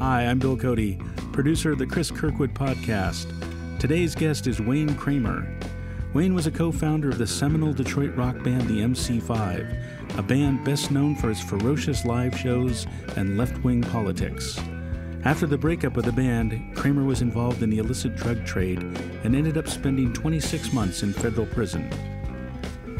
[0.00, 0.96] Hi, I'm Bill Cody,
[1.32, 3.26] producer of the Cris Kirkwood podcast.
[3.80, 5.52] Today's guest is Wayne Kramer.
[6.14, 10.64] Wayne was a co founder of the seminal Detroit rock band the MC5, a band
[10.64, 14.60] best known for its ferocious live shows and left wing politics.
[15.24, 18.80] After the breakup of the band, Kramer was involved in the illicit drug trade
[19.24, 21.90] and ended up spending 26 months in federal prison.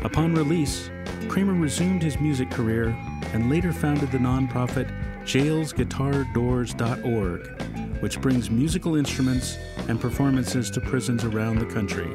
[0.03, 0.91] Upon release,
[1.29, 2.89] Kramer resumed his music career
[3.33, 4.91] and later founded the nonprofit
[5.29, 12.09] jailsguitardoors.org, which brings musical instruments and performances to prisons around the country.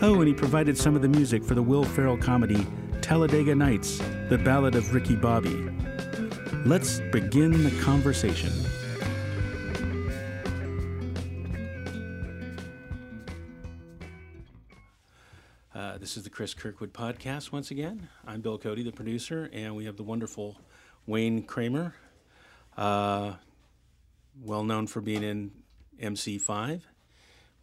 [0.00, 2.64] Oh, and he provided some of the music for the Will Ferrell comedy
[3.00, 3.98] Talladega Nights,
[4.28, 5.68] the Ballad of Ricky Bobby.
[6.64, 8.52] Let's begin the conversation.
[15.74, 18.08] Uh, this is the Cris Kirkwood podcast once again.
[18.28, 20.56] I'm Bill Cody, the producer, and we have the wonderful
[21.08, 21.96] Wayne Kramer,
[22.78, 23.34] uh,
[24.40, 25.50] well known for being in
[26.00, 26.80] MC5,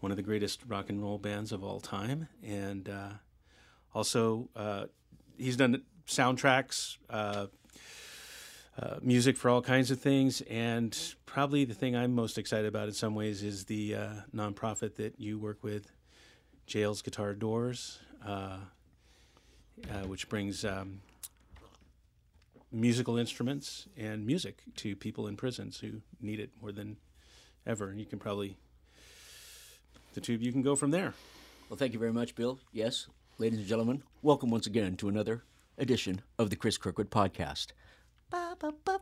[0.02, 3.09] one of the greatest rock and roll bands of all time, and uh,
[3.94, 4.85] also uh,
[5.38, 7.47] he's done soundtracks, uh,
[8.77, 12.89] uh, music for all kinds of things, and probably the thing I'm most excited about
[12.89, 13.95] in some ways is the
[14.35, 15.94] nonprofit that you work with,
[16.67, 18.00] Jails Guitar Doors,
[20.07, 21.00] which brings um,
[22.75, 26.97] musical instruments and music to people in prisons who need it more than
[27.65, 27.89] ever.
[27.89, 28.57] And you can probably,
[30.13, 31.13] the two of you can go from there.
[31.69, 32.59] Well, thank you very much, Bill.
[32.73, 35.43] Yes, ladies and gentlemen, welcome once again to another
[35.77, 37.67] edition of the Cris Kirkwood podcast.
[38.29, 38.99] Ba, ba, ba,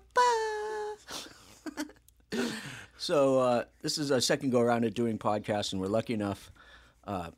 [2.97, 6.51] so uh, this is our second go around at doing podcasts, and we're lucky enough,
[7.05, 7.31] uh,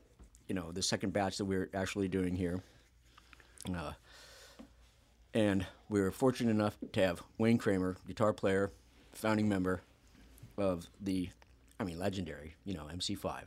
[0.50, 2.62] you know, the second batch that we're actually doing here.
[3.74, 3.94] Uh,
[5.36, 8.72] and we were fortunate enough to have Wayne Kramer, guitar player,
[9.14, 9.82] founding member
[10.58, 11.30] of the,
[11.80, 13.42] I mean, legendary, you know, MC5.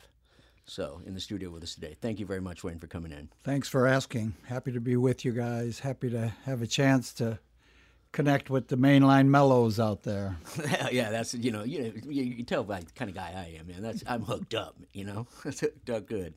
[0.67, 1.97] So, in the studio with us today.
[1.99, 3.31] Thank you very much, Wayne, for coming in.
[3.43, 4.35] Thanks for asking.
[4.45, 5.79] Happy to be with you guys.
[5.79, 7.39] Happy to have a chance to
[8.13, 10.37] connect with the mainline mellows out there.
[10.93, 13.59] yeah, that's you know you you, you can tell by the kind of guy I
[13.59, 13.81] am, man.
[13.81, 16.35] That's I'm hooked up, you know, hooked up good.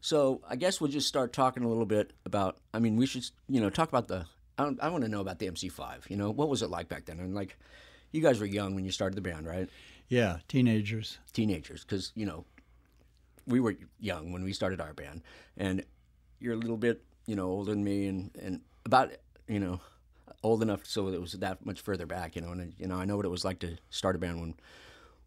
[0.00, 2.58] So I guess we'll just start talking a little bit about.
[2.72, 4.26] I mean, we should you know talk about the.
[4.58, 6.08] I, I want to know about the MC5.
[6.08, 7.18] You know, what was it like back then?
[7.18, 7.58] And like,
[8.12, 9.68] you guys were young when you started the band, right?
[10.08, 11.18] Yeah, teenagers.
[11.32, 12.44] Teenagers, because you know,
[13.46, 15.22] we were young when we started our band,
[15.56, 15.84] and
[16.38, 19.12] you're a little bit you know older than me, and and about
[19.48, 19.80] you know
[20.42, 22.50] old enough so it was that much further back, you know.
[22.50, 24.54] And you know, I know what it was like to start a band when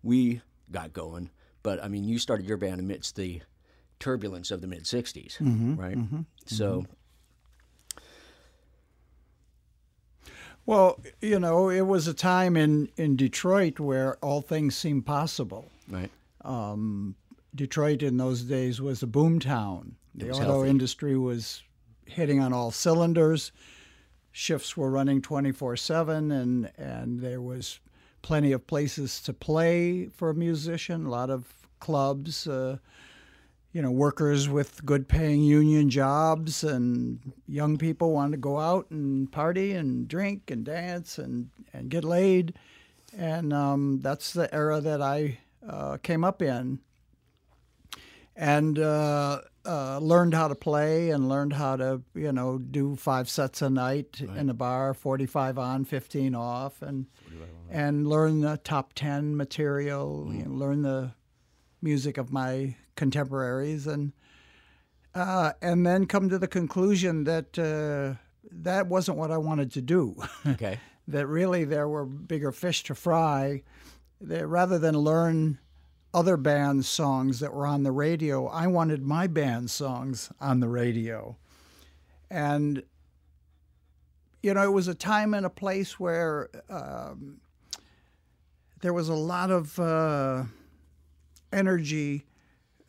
[0.04, 0.42] we
[0.72, 1.30] got going.
[1.62, 3.42] But I mean, you started your band amidst the
[4.00, 5.98] turbulence of the mid 60s, mm-hmm, right?
[5.98, 6.86] Mm-hmm, so.
[10.66, 15.72] Well, you know, it was a time in, in Detroit where all things seemed possible.
[15.90, 16.12] Right.
[16.42, 17.16] Um,
[17.56, 19.96] Detroit in those days was a boom town.
[20.14, 20.70] The auto healthy.
[20.70, 21.64] industry was
[22.06, 23.52] hitting on all cylinders.
[24.32, 27.80] Shifts were running 24 7, and, and there was
[28.22, 31.46] plenty of places to play for a musician, a lot of
[31.80, 32.48] clubs.
[32.48, 32.78] Uh,
[33.72, 38.90] you know, workers with good paying union jobs and young people wanted to go out
[38.90, 42.56] and party and drink and dance and, and get laid.
[43.16, 46.80] And um, that's the era that I uh, came up in.
[48.36, 53.30] And uh, uh, learned how to play and learned how to, you know, do five
[53.30, 54.38] sets a night right.
[54.38, 57.06] in the bar, 45 on, 15 off, and,
[57.70, 60.40] and learn the top 10 material, mm.
[60.40, 61.12] you know, learn the
[61.82, 64.12] music of my contemporaries, and
[65.16, 68.20] uh, and then come to the conclusion that uh,
[68.52, 70.22] that wasn't what I wanted to do.
[70.46, 70.80] Okay.
[71.08, 73.64] that really there were bigger fish to fry.
[74.22, 75.60] That rather than learn
[76.14, 80.68] other bands' songs that were on the radio, I wanted my band's songs on the
[80.68, 81.38] radio,
[82.30, 82.84] and
[84.44, 86.50] you know it was a time and a place where.
[86.70, 87.40] Um,
[88.82, 90.44] there was a lot of uh,
[91.52, 92.24] energy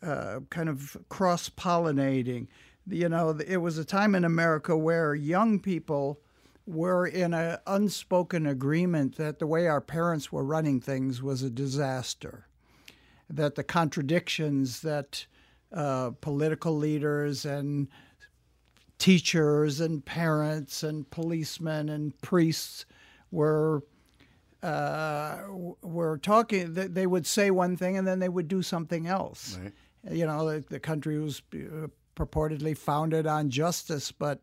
[0.01, 2.47] uh, kind of cross pollinating.
[2.87, 6.19] You know, it was a time in America where young people
[6.65, 11.49] were in an unspoken agreement that the way our parents were running things was a
[11.49, 12.47] disaster,
[13.29, 15.25] that the contradictions that
[15.73, 17.87] uh, political leaders and
[18.97, 22.85] teachers and parents and policemen and priests
[23.31, 23.83] were
[24.61, 25.39] uh,
[25.81, 26.73] were talking.
[26.73, 29.57] They would say one thing and then they would do something else.
[29.61, 29.73] Right.
[30.09, 34.39] You know, the, the country was uh, purportedly founded on justice, but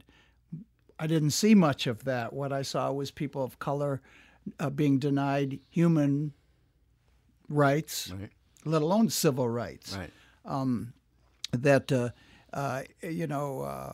[0.98, 2.32] I didn't see much of that.
[2.32, 4.00] What I saw was people of color
[4.60, 6.32] uh, being denied human
[7.48, 8.30] rights, Right.
[8.64, 9.96] let alone civil rights.
[9.96, 10.10] Right.
[11.52, 12.10] That uh,
[12.52, 13.92] uh, you know, uh,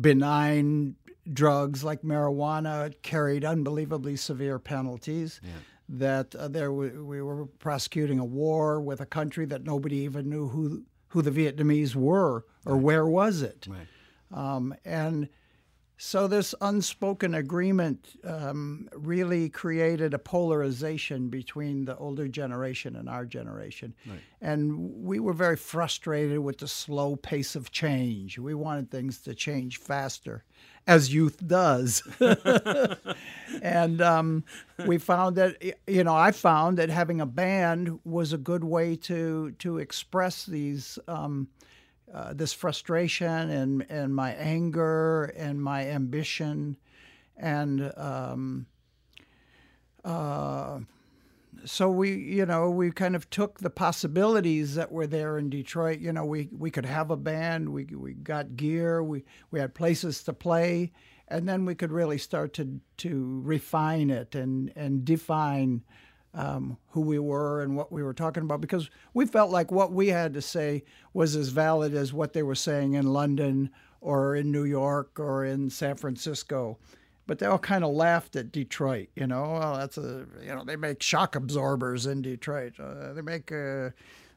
[0.00, 0.96] benign
[1.32, 5.40] drugs like marijuana carried unbelievably severe penalties.
[5.88, 10.30] That uh, there we, we were prosecuting a war with a country that nobody even
[10.30, 10.84] knew who
[11.14, 13.68] who the Vietnamese were or where was it.
[13.70, 13.86] Right.
[14.32, 15.28] Um, and
[15.96, 23.24] so this unspoken agreement um, really created a polarization between the older generation and our
[23.24, 23.94] generation.
[24.40, 28.40] And we were very frustrated with the slow pace of change.
[28.40, 30.44] We wanted things to change faster,
[30.86, 32.02] as youth does.
[33.62, 34.44] and um,
[34.86, 38.96] we found that, you know, I found that having a band was a good way
[38.96, 40.98] to, to express these.
[41.08, 41.48] Um,
[42.14, 46.76] uh, this frustration and, and my anger and my ambition.
[47.36, 48.66] And um,
[50.04, 50.78] uh,
[51.64, 56.00] so we, you know, we kind of took the possibilities that were there in Detroit.
[56.00, 59.74] You know, we, we could have a band, we, we got gear, we, we had
[59.74, 60.92] places to play,
[61.28, 65.82] and then we could really start to, to refine it and, and define
[66.34, 69.92] um, who we were and what we were talking about because we felt like what
[69.92, 70.82] we had to say
[71.12, 73.70] was as valid as what they were saying in London
[74.00, 76.78] or in New York or in San Francisco.
[77.26, 79.52] But they all kind of laughed at Detroit, you know.
[79.58, 82.74] Well, that's a, you know, they make shock absorbers in Detroit.
[82.78, 83.90] Uh, they make, uh,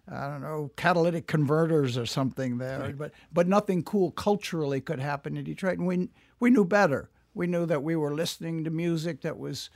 [0.09, 2.93] I don't know, catalytic converters or something there.
[2.97, 6.07] But but nothing cool culturally could happen in Detroit, and we
[6.39, 7.09] we knew better.
[7.33, 9.69] We knew that we were listening to music that was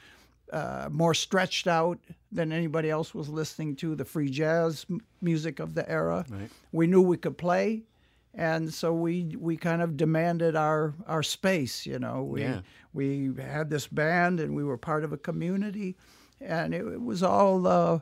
[0.54, 2.00] uh, more stretched out
[2.32, 6.26] than anybody else was listening to the free jazz m- music of the era.
[6.30, 6.50] Right.
[6.72, 7.84] We knew we could play,
[8.34, 11.86] and so we we kind of demanded our our space.
[11.86, 12.62] You know, we Yeah.
[12.94, 15.96] we had this band, and we were part of a community,
[16.40, 18.00] and it, it was all uh,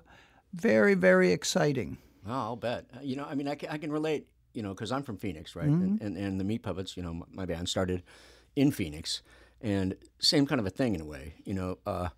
[0.53, 1.97] very very exciting.
[2.27, 2.85] Oh, I'll bet.
[2.95, 5.17] Uh, You know, I mean, I can, I can relate, you know, because I'm from
[5.17, 5.65] Phoenix, right?
[5.67, 8.03] And, and, and the Meat Puppets, you know, my, my band started
[8.55, 9.23] in Phoenix.
[9.61, 12.09] And same kind of a thing in a way, you know, uh,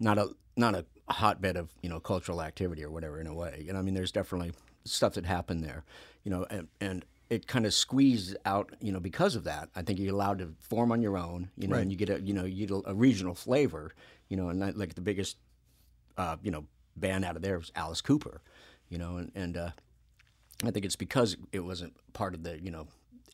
[0.00, 3.62] not a not a hotbed of, you know, cultural activity or whatever in a way.
[3.64, 4.52] You know, I mean, there's definitely
[4.84, 5.84] stuff that happened there,
[6.24, 9.70] you know, and, and it kind of squeezed out, you know, because of that.
[9.74, 11.82] I think you're allowed to form on your own, you know, Right.
[11.82, 13.94] and you get a, you know, you get a, regional flavor,
[14.28, 15.38] you know, and that, like the biggest
[16.18, 18.42] uh, you know, band out of there was Alice Cooper,
[18.90, 19.70] you know, and, and uh,
[20.62, 22.86] I think it's because it wasn't part of the, you know,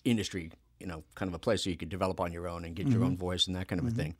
[0.04, 2.76] industry, you know, kind of a place so you could develop on your own and
[2.76, 4.14] get your own voice and that kind of a thing.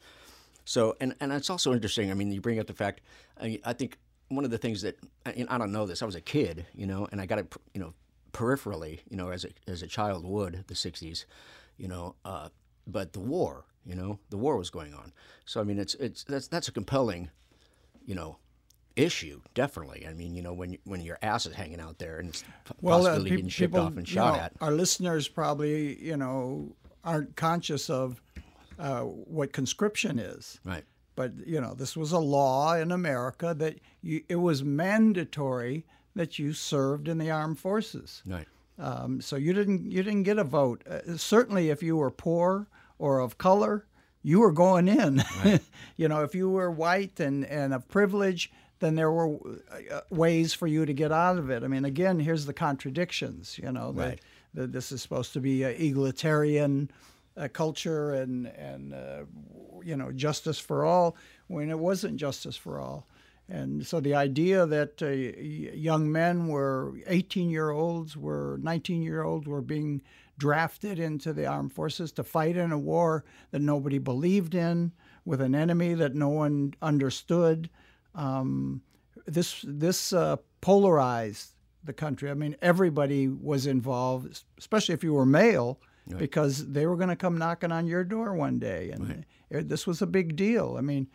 [0.65, 2.11] So, and, and it's also interesting.
[2.11, 3.01] I mean, you bring up the fact,
[3.41, 3.97] I, I think
[4.29, 6.87] one of the things that, I, I don't know this, I was a kid, you
[6.87, 7.95] know, and I got it, you know,
[8.39, 11.25] peripherally, you know, as a, as a child would, the 60s,
[11.77, 12.49] you know, uh,
[12.87, 15.13] but the war, you know, the war was going on.
[15.45, 17.31] So, I mean, it's, it's, that's, that's a compelling,
[18.07, 18.39] you know,
[18.95, 19.41] issue.
[19.55, 20.07] Definitely.
[20.09, 22.45] I mean, you know, when when your ass is hanging out there and it's
[22.81, 24.53] Well, uh, possibly peop- getting shipped people, off and you shot know, at.
[24.61, 26.75] Our listeners probably, you know,
[27.05, 28.21] aren't conscious of
[28.79, 30.61] uh, what conscription is.
[30.65, 30.85] Right.
[31.15, 35.85] But you know, this was a law in America that you, it was mandatory
[36.19, 38.23] that you served in the armed forces.
[38.27, 38.47] Right.
[38.77, 40.83] Um, so you didn't you didn't get a vote.
[40.89, 42.67] Uh, certainly, if you were poor
[42.99, 43.87] or of color,
[44.23, 45.23] you were going in.
[45.97, 49.37] you know, if you were white and and of privilege, then there were
[49.93, 51.63] uh, ways for you to get out of it.
[51.63, 53.59] I mean, again, here's the contradictions.
[53.63, 54.21] You know, that Right.
[54.55, 56.91] that this is supposed to be a egalitarian
[57.37, 59.25] uh, culture and and uh,
[59.85, 61.17] you know justice for all
[61.49, 63.07] when it wasn't justice for all.
[63.49, 69.23] And so the idea that uh, young men were 18 year olds, were 19 year
[69.23, 70.03] olds, were being
[70.37, 74.93] drafted into the armed forces to fight in a war that nobody believed in,
[75.25, 77.69] with an enemy that no one understood.
[78.15, 78.83] Um,
[79.27, 81.53] this this uh, polarized
[81.85, 82.31] the country.
[82.31, 85.81] I mean, everybody was involved, especially if you were male,
[86.19, 89.87] because they were going to come knocking on your door one day, and it, this
[89.87, 90.77] was a big deal.
[90.79, 91.09] I mean,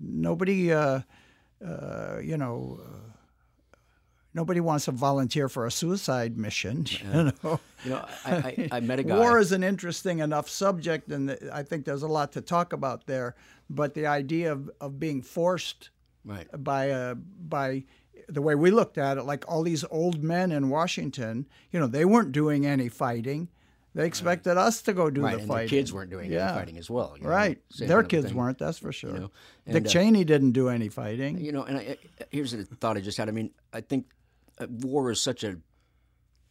[0.00, 1.00] nobody, uh,
[1.64, 2.80] uh, you know.
[2.82, 2.98] Uh,
[4.34, 6.86] Nobody wants to volunteer for a suicide mission.
[7.02, 9.18] You know, You know, I, I, I met a guy.
[9.18, 13.06] war is an interesting enough subject, and I think there's a lot to talk about
[13.06, 13.34] there.
[13.68, 15.90] But the idea of, of being forced
[16.24, 16.48] right.
[16.56, 17.84] by uh, by
[18.28, 21.86] the way we looked at it, like all these old men in Washington, you know,
[21.86, 23.48] they weren't doing any fighting.
[23.94, 25.34] They expected us to go do Right.
[25.34, 25.66] the And fighting.
[25.68, 26.48] the kids weren't doing Yeah.
[26.50, 27.14] any fighting as well.
[27.16, 27.60] you know, right.
[27.70, 28.36] same Their kids thing.
[28.36, 28.58] weren't.
[28.58, 29.12] That's for sure.
[29.12, 29.30] know,
[29.70, 31.38] Dick uh, Cheney didn't do any fighting.
[31.38, 31.96] You know, and I,
[32.30, 33.28] here's a thought I just had.
[33.28, 34.06] I mean, I think
[34.58, 35.58] uh, war is such a,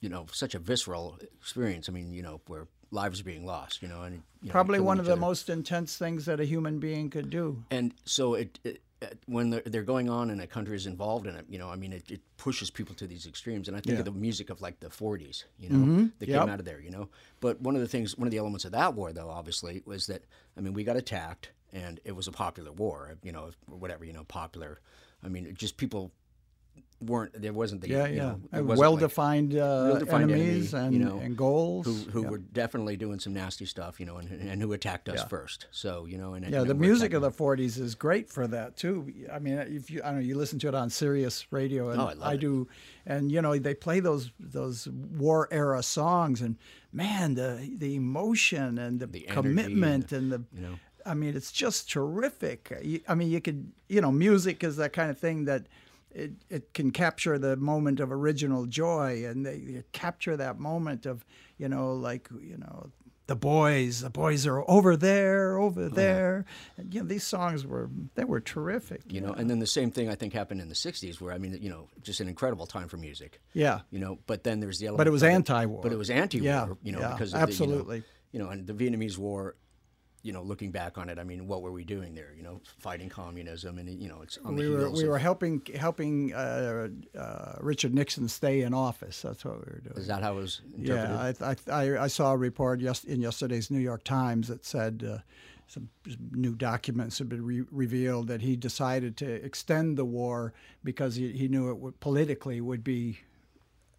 [0.01, 1.89] you know, such a visceral experience.
[1.89, 3.81] I mean, you know, where lives are being lost.
[3.81, 5.21] You know, and you Probably killing one of the other.
[5.21, 7.63] most intense things that a human being could do.
[7.71, 11.25] And so it, it Uh, when they're, they're going on and a country is involved
[11.25, 13.67] in it, you know, I mean, it, it pushes people to these extremes.
[13.67, 16.05] And I think of the music of like the 40s, you know, mm-hmm.
[16.19, 16.39] that Yep.
[16.39, 17.09] came out of there, you know.
[17.39, 20.05] But one of the things, one of the elements of that war, though, obviously, was
[20.07, 20.23] that,
[20.55, 24.13] I mean, we got attacked and it was a popular war, you know, whatever, you
[24.13, 24.81] know, popular.
[25.23, 26.11] I mean, just people
[27.01, 28.21] weren't, there wasn't the, Yeah, you yeah.
[28.23, 29.53] know, it wasn't like- uh, well-defined
[30.31, 31.85] enemies enemy, and, you know, and goals.
[31.85, 35.17] who, who were definitely doing some nasty stuff, you know, and, and who attacked us
[35.19, 35.25] Yeah.
[35.27, 35.67] first.
[35.71, 38.77] So, you know, and yeah, and the music of the '40s is great for that
[38.77, 39.11] too.
[39.31, 41.99] I mean, if you, I don't know, you listen to it on Sirius Radio, and
[42.01, 42.39] Oh, I it.
[42.39, 42.67] do,
[43.05, 46.57] and you know, they play those those war era songs, and
[46.93, 50.75] man, the the emotion and the, The commitment and and the, you know.
[51.03, 52.71] I mean, it's just terrific.
[53.07, 55.65] I mean, you could, you know, music is that kind of thing that.
[56.13, 61.05] It, it can capture the moment of original joy and they, they capture that moment
[61.05, 61.25] of
[61.57, 62.91] you know like you know
[63.27, 65.95] the boys the boys are over there over uh-huh.
[65.95, 66.45] there.
[66.75, 69.01] And you know these songs were they were terrific.
[69.07, 71.37] You know and then the same thing i think happened in the 60s where i
[71.37, 73.39] mean you know just an incredible time for music.
[73.53, 73.81] Yeah.
[73.89, 75.81] You know but then there's the element but it was anti-war.
[75.81, 77.99] But it was anti-war Yeah, you know yeah, because of absolutely.
[77.99, 79.55] the, you, know, you know and the vietnamese war
[80.23, 82.61] you know looking back on it i mean what were we doing there you know
[82.79, 86.33] fighting communism and you know it's on the we were we of- were helping helping
[86.33, 86.87] uh,
[87.17, 89.21] uh, Richard Nixon stay in office.
[89.21, 89.97] That's what we were doing.
[89.97, 93.03] is that how it was interpreted Yeah, I, I, I, I saw a report yes,
[93.03, 95.17] in yesterday's New York Times that said uh,
[95.67, 95.89] some
[96.31, 101.31] new documents had been re- revealed that he decided to extend the war because he,
[101.31, 103.19] he knew it would, politically would be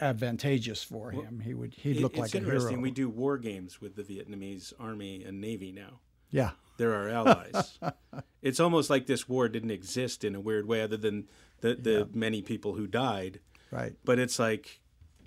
[0.00, 1.40] advantageous for him.
[1.40, 2.48] He would he'd look it's like a hero.
[2.48, 2.76] interesting.
[2.78, 2.82] hero.
[2.82, 6.00] We do war games with the Vietnamese army and navy now.
[6.32, 7.78] Yeah, They're our allies.
[8.42, 11.28] it's almost like this war didn't exist in a weird way, other than
[11.60, 13.38] the, the many people who died.
[13.70, 13.94] right.
[14.04, 14.80] But it's like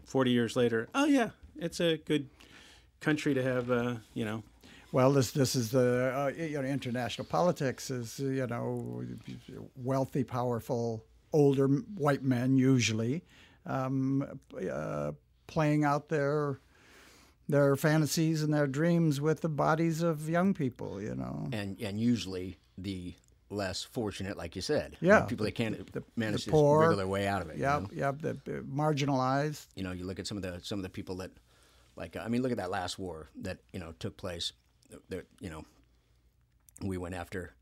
[0.06, 2.30] 40 years later, oh, yeah, it's a good
[3.00, 4.44] country to have, uh, you know.
[4.92, 9.04] Well, this this is the uh, you know international politics is you know
[9.76, 13.24] wealthy, powerful, older white men usually
[13.66, 14.26] um,
[14.72, 15.12] uh,
[15.48, 16.60] playing out their
[17.48, 21.02] their fantasies and their dreams with the bodies of young people.
[21.02, 23.14] You know, and and usually the
[23.52, 25.78] less fortunate like you said Yeah, people that can't
[26.18, 26.80] manage the to poor.
[26.80, 27.88] wriggle their way out of it you yeah, know?
[27.94, 29.68] yeah, the uh, marginalized.
[29.76, 31.30] you know, you look at some of the some of the people that,
[31.96, 34.52] like, I mean, look at that last war that you know took place.
[35.10, 35.64] That you know,
[36.82, 37.54] we went after,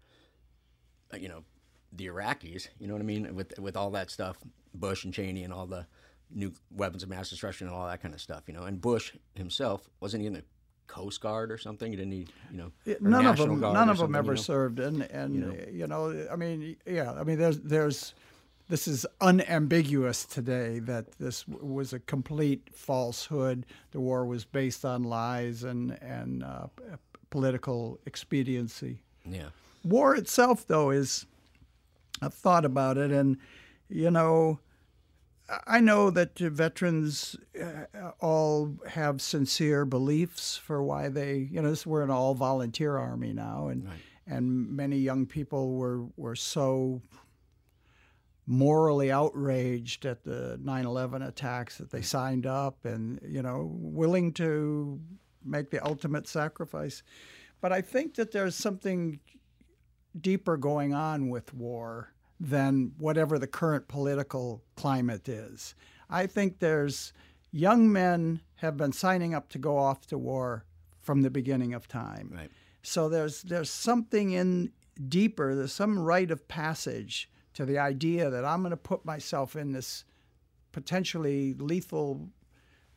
[1.14, 1.44] uh, you know,
[1.92, 2.68] the Iraqis.
[2.80, 3.36] You know what I mean?
[3.36, 4.38] With with all that stuff,
[4.74, 5.86] Bush and Cheney and all the
[6.34, 8.44] new weapons of mass destruction and all that kind of stuff.
[8.48, 10.44] You know, and Bush himself wasn't he in the
[10.88, 11.90] Coast Guard or something?
[11.92, 14.42] He didn't need, you know, none of them Guard none of them ever you know?
[14.42, 15.36] served and and
[15.72, 18.14] you know, i mean yeah i mean there's there's
[18.70, 24.86] this is unambiguous today that this w- was a complete falsehood the war was based
[24.86, 26.68] on lies and and uh,
[27.30, 29.50] political expediency Yeah,
[29.84, 31.26] war itself though is
[32.22, 33.38] i've thought about it and
[33.90, 34.60] you know
[35.68, 41.86] I know that veterans uh, all have sincere beliefs for why they, you know, this,
[41.86, 43.90] we're an all volunteer army now, and
[44.26, 47.02] and many young people were were so
[48.46, 55.00] morally outraged at the 9/11 attacks that they signed up and you know willing to
[55.44, 57.04] make the ultimate sacrifice.
[57.60, 59.20] But I think that there's something
[60.20, 62.13] deeper going on with war
[62.44, 65.76] than whatever the current political climate is.
[66.10, 67.14] I think there's
[67.52, 70.66] young men have been signing up to go off to war
[71.00, 72.32] from the beginning of time.
[72.36, 72.52] right.
[72.82, 74.74] So there's there's something in
[75.08, 79.56] deeper, there's some rite of passage to the idea that I'm going to put myself
[79.56, 80.04] in this
[80.74, 82.28] potentially lethal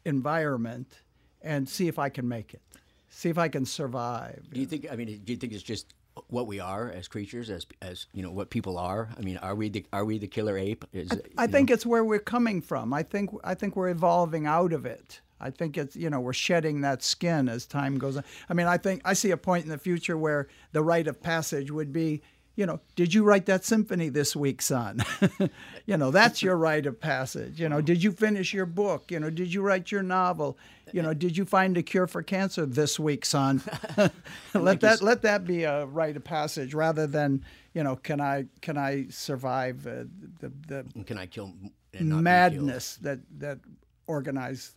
[0.05, 1.03] environment
[1.41, 2.63] and see if I can make it.
[3.11, 4.49] See if I can survive.
[4.53, 4.89] Do you think?
[4.91, 5.95] I mean, do you think it's just
[6.29, 9.09] what we are as creatures, as as you know, what people are?
[9.17, 10.85] I mean, are we the are we the killer ape?
[10.93, 12.93] Is I you think it's where we're coming from.
[12.93, 15.21] I think I think we're evolving out of it.
[15.41, 18.25] I think it's you know we're shedding that skin as time goes on.
[18.49, 21.23] I mean, I think I see a point in the future where the rite of
[21.23, 22.23] passage would be,
[22.57, 25.05] you know, did you write that symphony this week, son?
[25.87, 27.61] you know, that's your rite of passage.
[27.61, 29.11] You know, did you finish your book?
[29.11, 30.57] You know, did you write your novel?
[30.91, 33.63] You know, did you find a cure for cancer this week, son?
[34.55, 37.45] let that let that be a rite of passage rather than
[37.75, 40.05] you know, can I can I survive uh,
[40.41, 42.23] the the can I kill and not be killed?
[42.23, 43.59] madness that that
[44.07, 44.73] organized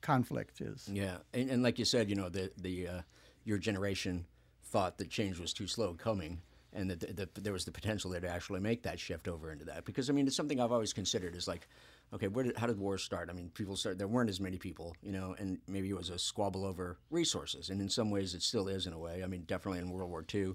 [0.00, 0.88] conflict is.
[0.88, 3.00] Yeah, and, and like you said, you know, the the uh,
[3.44, 4.26] your generation
[4.66, 6.40] thought that change was too slow coming,
[6.76, 9.50] and that, that, that there was the potential there to actually make that shift over
[9.50, 9.84] into that.
[9.84, 11.68] Because I mean, it's something I've always considered is like,
[12.12, 13.28] okay, where did, how did war start?
[13.30, 13.98] I mean, people start.
[13.98, 17.70] There weren't as many people, you know, and maybe it was a squabble over resources,
[17.70, 19.22] and in some ways it still is in a way.
[19.24, 20.54] I mean, definitely in World War II,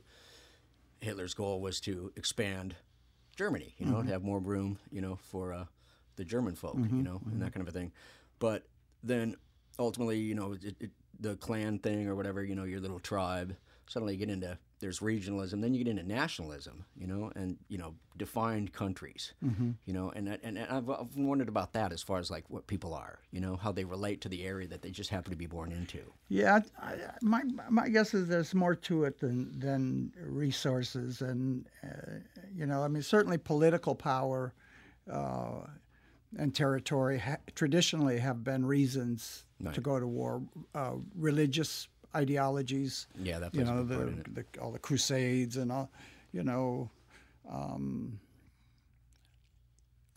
[1.01, 2.75] Hitler's goal was to expand
[3.35, 4.09] Germany, you know, to mm-hmm.
[4.09, 5.65] have more room, you know, for uh,
[6.15, 6.97] the German folk, mm-hmm.
[6.97, 7.53] you know, and that mm-hmm.
[7.53, 7.91] kind of a thing.
[8.39, 8.67] But
[9.03, 9.35] then
[9.79, 13.55] ultimately, you know, it, it, the clan thing or whatever, you know, your little tribe.
[13.87, 15.61] Suddenly, you get into there's regionalism.
[15.61, 19.33] Then you get into nationalism, you know, and you know, defined countries,
[19.85, 22.67] you know, and and, and I've, I've wondered about that as far as like what
[22.67, 25.38] people are, you know, how they relate to the area that they just happen to
[25.38, 26.00] be born into.
[26.27, 31.65] Yeah, I, I- my my guess is there's more to it than than resources, and
[31.83, 32.19] uh,
[32.53, 34.53] you know, I mean, certainly political power
[35.11, 35.61] uh,
[36.38, 40.41] and territory ha- traditionally have been reasons to go to war.
[40.73, 44.36] Uh, religious ideologies, Yeah, that you plays a know, big part in it.
[44.36, 45.89] the, the all the Crusades and all,
[46.32, 46.89] you know.
[47.50, 48.20] Um,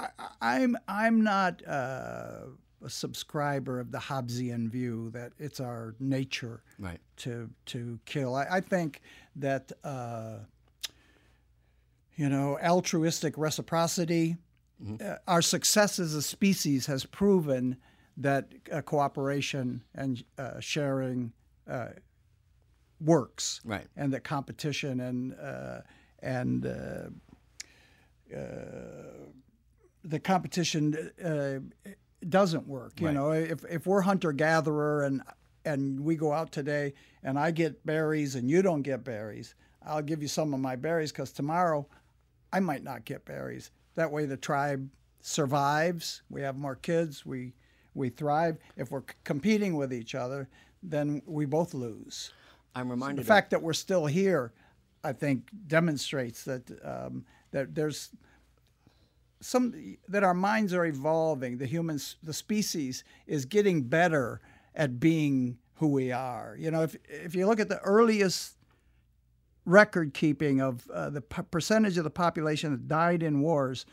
[0.00, 0.08] I,
[0.40, 2.40] I'm I'm not uh,
[2.84, 7.00] a subscriber of the Hobbesian view that it's our nature Right.
[7.18, 8.34] to to kill.
[8.34, 9.00] I, I think
[9.36, 10.38] that uh,
[12.16, 14.36] you know altruistic reciprocity,
[15.00, 17.76] uh, our success as a species has proven
[18.16, 21.32] that uh, cooperation and uh, sharing
[21.68, 21.88] uh,
[23.00, 23.86] works, Right.
[23.96, 25.80] and that competition and uh,
[26.22, 27.08] and uh,
[30.02, 31.58] the competition uh,
[32.28, 33.00] doesn't work.
[33.00, 33.14] You Right.
[33.14, 35.22] know, if if we're hunter gatherer and
[35.64, 36.92] and we go out today
[37.22, 40.76] and I get berries and you don't get berries, I'll give you some of my
[40.76, 41.86] berries because tomorrow
[42.52, 43.70] I might not get berries.
[43.94, 44.90] That way the tribe
[45.20, 46.22] survives.
[46.28, 47.24] We have more kids.
[47.24, 47.54] We
[47.94, 48.58] we thrive.
[48.76, 50.48] If we're competing with each other,
[50.84, 52.32] then we both lose.
[52.74, 53.18] I'm reminded.
[53.18, 53.26] The reminded.
[53.26, 54.52] fact that we're still here,
[55.02, 58.10] I think, demonstrates that um, that there's
[59.40, 61.58] some that our minds are evolving.
[61.58, 64.40] The humans, the species, is getting better
[64.74, 66.56] at being who we are.
[66.58, 68.56] You know, if if you look at the earliest
[69.66, 73.86] record keeping of uh, the p- percentage of the population that died in wars,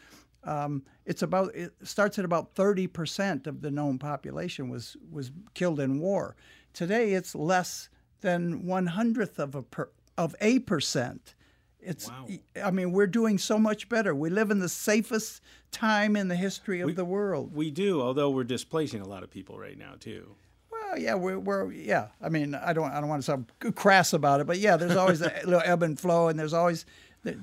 [0.43, 5.31] um, it's about it starts at about thirty percent of the known population was was
[5.53, 6.35] killed in war.
[6.73, 7.89] Today, it's less
[8.21, 11.35] than one hundredth of a per, of a percent.
[11.79, 12.27] It's, Wow.
[12.63, 14.13] I mean, we're doing so much better.
[14.13, 17.55] We live in the safest time in the history of the world.
[17.55, 20.35] We do, although we're displacing a lot of people right now too.
[20.71, 22.09] Well, yeah, we're, we're yeah.
[22.21, 24.95] I mean, I don't I don't want to sound crass about it, but yeah, there's
[24.95, 26.85] always a little ebb and flow, and there's always,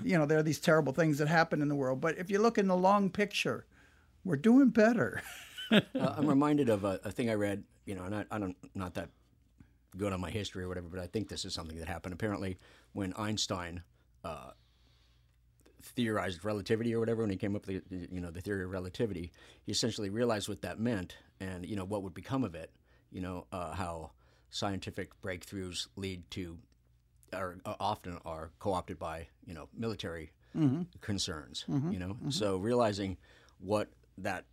[0.05, 2.01] you know, there are these terrible things that happen in the world.
[2.01, 3.67] But if you look in the long picture,
[4.25, 5.21] we're doing better.
[5.73, 7.65] uh, I'm reminded of a, a thing I read.
[7.87, 9.09] You know, and I, I don't not that
[9.97, 12.13] good on my history or whatever, but I think this is something that happened.
[12.13, 12.59] Apparently,
[12.93, 13.83] when Einstein
[14.25, 14.51] uh,
[15.83, 18.71] theorized relativity or whatever, when he came up with the, you know the theory of
[18.71, 22.71] relativity, he essentially realized what that meant and you know what would become of it.
[23.11, 24.11] You know uh, how
[24.51, 26.59] scientific breakthroughs lead to,
[27.33, 30.33] or uh, often are co-opted by you know military
[31.01, 31.65] concerns.
[31.93, 33.17] You know, so realizing
[33.59, 34.45] what that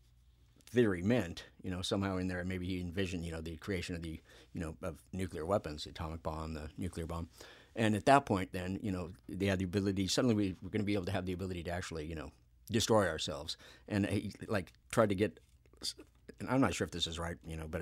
[0.68, 4.02] theory meant, you know, somehow in there, maybe he envisioned, you know, the creation of
[4.02, 4.20] the,
[4.54, 7.30] you know, of nuclear weapons, the atomic bomb, the nuclear bomb.
[7.76, 10.82] And at that point, then, you know, they had the ability, suddenly we were going
[10.82, 12.32] to be able to have the ability to actually, you know,
[12.72, 13.58] destroy ourselves.
[13.88, 15.40] And he, like, tried to get,
[16.40, 17.82] and I'm not sure if this is right, you know, but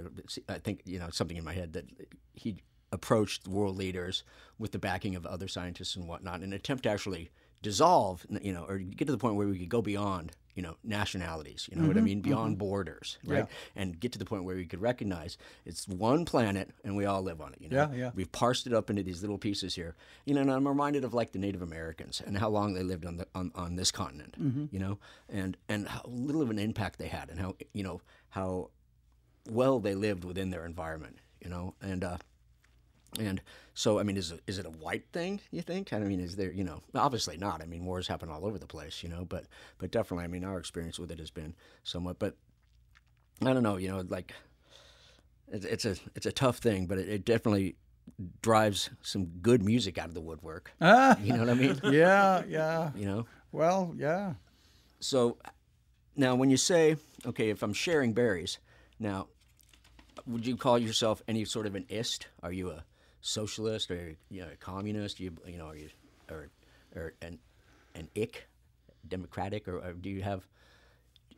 [0.50, 1.86] I think, you know, something in my head that
[2.34, 2.58] he
[2.92, 4.24] approached world leaders
[4.60, 7.30] with the backing of other scientists and whatnot in an attempt to actually
[7.62, 10.76] dissolve, you know, or get to the point where we could go beyond, you know,
[10.84, 12.68] nationalities, you know what I mm-hmm, mean, beyond mm-hmm.
[12.68, 13.48] borders, right?
[13.76, 17.22] And get to the point where we could recognize it's one planet and we all
[17.22, 17.90] live on it, you know?
[17.92, 18.12] Yeah, yeah.
[18.14, 21.14] We've parsed it up into these little pieces here, you know, and I'm reminded of
[21.14, 24.36] like the Native Americans and how long they lived on the on, on this continent,
[24.40, 24.66] mm-hmm.
[24.72, 28.02] you know, and and how little of an impact they had and how you know
[28.30, 28.70] how
[29.50, 32.18] well they lived within their environment, you know, and uh,
[33.20, 33.42] and
[33.74, 35.40] so I mean, is it, is it a white thing?
[35.52, 35.94] You think?
[35.94, 37.62] I mean, is there you know obviously not.
[37.62, 39.46] I mean, wars happen all over the place, you know, but
[39.78, 42.20] but definitely, I mean, our experience with it has been somewhat.
[42.20, 42.36] But
[43.42, 44.34] I don't know, you know, like
[45.52, 47.76] it's, it's a it's a tough thing, but it, it definitely
[48.42, 50.72] drives some good music out of the woodwork.
[50.82, 51.80] Ah, You know what I mean?
[51.94, 52.92] yeah, yeah.
[52.96, 53.26] You know.
[53.52, 54.34] Well, yeah.
[55.00, 55.38] So
[56.16, 58.60] now, when you say, okay, if I'm sharing berries,
[59.00, 59.28] now,
[60.28, 62.28] would you call yourself any sort of an ist?
[62.42, 62.84] Are you a
[63.24, 65.20] socialist or you know a communist?
[65.20, 65.90] You you know are you
[66.30, 66.50] or
[66.96, 67.40] or an
[67.96, 68.48] an ick,
[69.08, 70.46] democratic, or, or do you have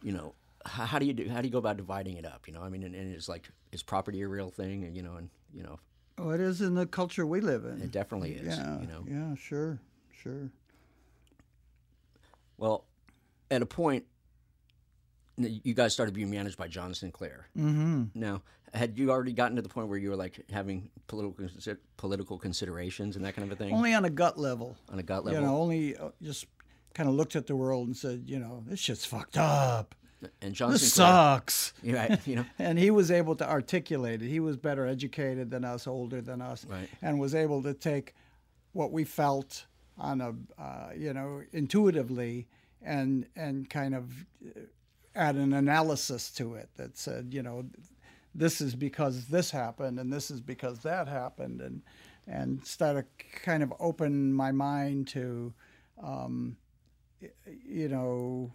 [0.04, 0.34] you know
[0.65, 2.48] how, how do you do how do you go about dividing it up?
[2.48, 4.84] You know, I mean, and, and it's like is property a real thing?
[4.84, 5.80] And you know, and you know,
[6.17, 7.82] Well, it is in the culture we live in.
[7.82, 8.58] it definitely is.
[8.58, 9.80] yeah, You know, yeah, sure,
[10.12, 10.50] sure.
[12.58, 12.86] Well,
[13.52, 14.06] at a point,
[15.38, 17.48] you guys started being managed by John Sinclair.
[17.58, 18.04] Mm-hmm.
[18.15, 18.41] Now,
[18.74, 21.48] had you already gotten to the point where you were like having political
[21.98, 24.78] political considerations and that kind of a thing Only on a gut level.
[24.91, 25.39] on a gut level.
[25.41, 26.45] You know, only uh, just
[26.93, 29.95] kind of looked at the world and said, you know, this shit's fucked up.
[30.41, 31.74] And John This Sinclair, sucks.
[31.84, 32.26] right?
[32.26, 34.28] You know, And he was able to articulate it.
[34.30, 36.89] He was better educated than us, older than us, Right.
[37.02, 38.15] and was able to take
[38.71, 39.65] what we felt
[39.98, 42.48] on a, uh, you know, intuitively
[42.82, 44.12] and and kind of
[44.45, 44.60] uh,
[45.15, 47.65] add an analysis to it that said, you know,
[48.34, 51.82] this is because this happened and this is because that happened, and
[52.28, 53.06] and started
[53.43, 55.54] kind of open my mind to,
[56.04, 56.58] um,
[57.65, 58.51] you know,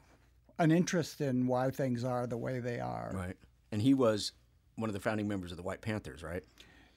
[0.59, 3.13] an interest in why things are the way they are.
[3.15, 3.37] right?
[3.73, 4.33] And he was
[4.77, 6.43] one of the founding members of the White Panthers, right?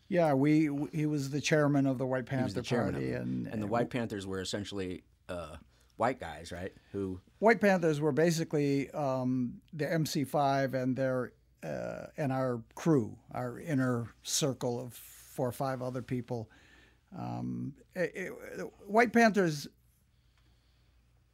[0.10, 3.22] Yeah, we he was the chairman of the White He Panther the Party, it.
[3.22, 5.56] and, and the White Panthers were essentially uh,
[5.98, 6.74] white guys, right?
[6.92, 13.60] Who White Panthers were basically um, the MC5 and their uh, and our crew, our
[13.60, 16.50] inner circle of four or five other people.
[17.18, 19.68] Um, it- it- White Panthers.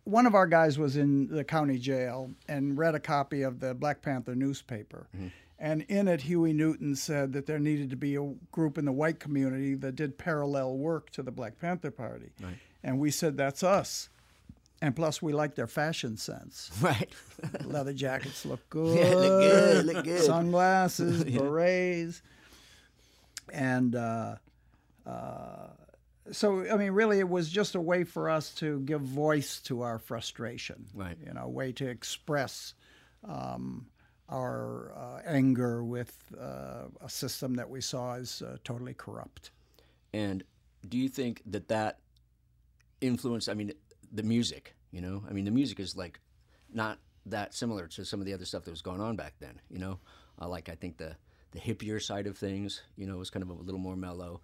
[0.04, 3.76] One of our guys was in the county jail and read a copy of the
[3.76, 5.08] Black Panther newspaper.
[5.60, 8.92] And in it, Huey Newton said that there needed to be a group in the
[8.92, 12.32] white community that did parallel work to the Black Panther Party.
[12.42, 12.56] Right.
[12.82, 14.10] And we said, that's us.
[14.82, 16.72] And plus, we like their fashion sense.
[16.82, 17.10] right?
[17.66, 18.98] Leather jackets look good.
[19.00, 20.22] Yeah, look good, look good.
[20.22, 22.22] Sunglasses, berets.
[23.52, 24.36] And uh,
[25.06, 25.68] uh,
[26.32, 29.82] so, I mean, really, it was just a way for us to give voice to
[29.82, 30.86] our frustration.
[30.94, 31.18] Right.
[31.26, 32.74] You know, a way to express
[33.28, 33.88] um,
[34.30, 39.52] our uh, anger with uh, a system that we saw as uh, totally corrupt.
[40.14, 40.44] And
[40.88, 42.00] do you think that that
[43.02, 43.50] influenced?
[43.50, 43.74] I mean,
[44.12, 44.76] the music.
[44.92, 46.20] You know, I mean, the music is like
[46.74, 49.60] not that similar to some of the other stuff that was going on back then.
[49.70, 50.00] You know,
[50.42, 51.16] uh, like I think the
[51.52, 54.42] the hippier side of things, you know, was kind of a little more mellow.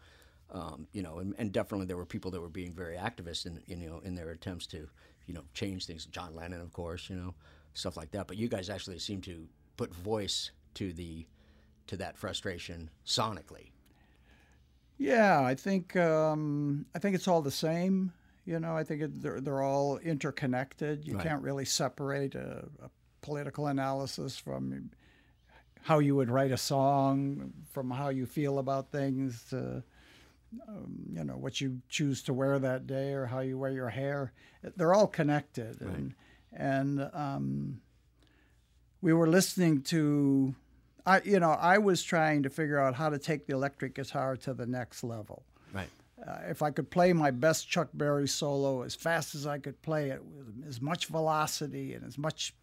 [0.51, 3.62] Um, you know, and, and definitely there were people that were being very activist in
[3.65, 4.88] you know in their attempts to
[5.25, 6.06] you know change things.
[6.06, 7.34] John Lennon, of course, you know,
[7.73, 8.28] stuff like that.
[8.28, 9.47] But you guys actually seem to
[9.78, 11.25] put voice to the
[11.88, 13.71] to that frustration sonically.
[14.97, 18.13] Yeah, I think um, I think it's all the same.
[18.45, 21.08] You know, I think it, they're they're all interconnected.
[21.08, 21.23] You Right.
[21.23, 22.89] can't really separate a, a
[23.21, 24.91] political analysis from
[25.81, 29.84] how you would write a song, from how you feel about things, to
[30.67, 33.89] um, you know what you choose to wear that day or how you wear your
[33.89, 34.31] hair.
[34.75, 36.13] They're all connected, and
[36.53, 37.81] and um,
[39.01, 40.55] we were listening to
[41.05, 44.38] I you know I was trying to figure out how to take the electric guitar
[44.38, 45.43] to the next level.
[46.25, 49.82] Uh, if I could play my best Chuck Berry solo as fast as I could
[49.82, 52.54] play it with as much velocity and as much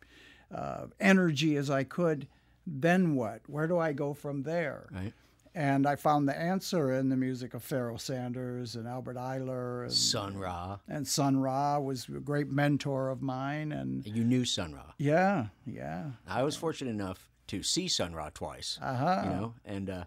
[0.54, 2.26] uh, energy as I could,
[2.66, 3.42] then what?
[3.46, 4.88] Where do I go from there?
[4.92, 5.12] Right.
[5.54, 9.92] And I found the answer in the music of Pharoah Sanders and Albert Ayler and,
[9.92, 10.78] Sun Ra.
[10.88, 13.70] and Sun Ra was a great mentor of mine.
[13.70, 14.94] And You knew Sun Ra.
[14.96, 16.04] yeah, yeah.
[16.26, 18.78] I was fortunate enough to see Sun Ra twice.
[18.80, 19.20] Uh-huh.
[19.24, 20.04] You know, and uh,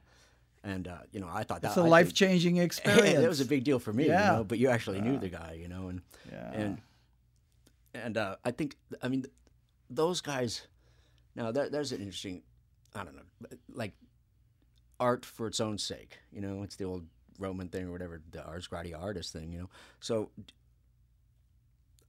[0.66, 3.20] and uh, you know, I thought that It's a life changing experience.
[3.22, 4.08] that was a big deal for me.
[4.08, 4.32] Yeah.
[4.32, 5.58] You know, but you actually knew the guy.
[5.62, 6.02] You know, and
[6.32, 6.52] Yeah.
[6.54, 6.82] and
[7.94, 9.26] and uh, I think I mean
[9.90, 10.68] those guys.
[11.36, 12.42] Now there, there's an interesting,
[12.96, 13.94] I don't know, like
[15.00, 16.18] art for its own sake.
[16.32, 17.06] You know, it's the old
[17.38, 19.52] Roman thing or whatever, the ars gratia artis thing.
[19.52, 20.32] You know, so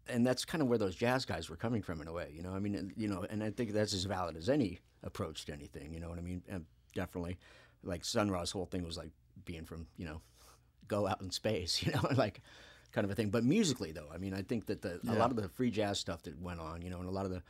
[0.09, 2.43] and that's kind of where those jazz guys were coming from in a way, you
[2.43, 2.53] know.
[2.55, 5.93] I mean, you know, and I think that's as valid as any approach to anything.
[5.93, 6.43] You know what I mean?
[6.49, 6.65] And
[6.95, 7.39] definitely,
[7.87, 9.11] like Sun Ra's whole thing was like
[9.45, 10.21] being from, you know,
[10.89, 12.41] go out in space, you know, like
[12.93, 13.31] kind of a thing.
[13.31, 15.99] But musically, though, I mean, I think that the a lot of the free jazz
[15.99, 17.43] stuff that went on, you know, and a lot of the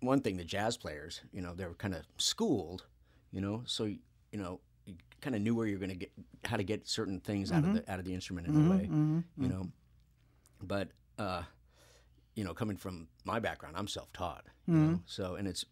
[0.00, 2.84] one thing the jazz players, you know, they were kind of schooled,
[3.30, 3.98] you know, so you
[4.32, 6.12] know, you kind of knew where you're going to get
[6.44, 7.90] how to get certain things out of the mm-hmm.
[7.90, 9.68] out of the instrument in a way, mm-hmm, mm-hmm, you know.
[10.62, 11.42] But uh,
[12.34, 15.00] you know, coming from my background, I'm self-taught, you know.
[15.06, 15.64] So and it's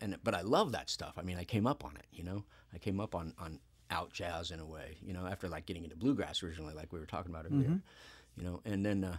[0.00, 1.14] and but I love that stuff.
[1.16, 2.44] I mean, I came up on it, you know.
[2.74, 3.58] I came up on on
[3.90, 6.98] out jazz in a way, you know, after like getting into bluegrass originally, like we
[6.98, 8.40] were talking about earlier, mm-hmm.
[8.40, 9.16] you know, and then uh,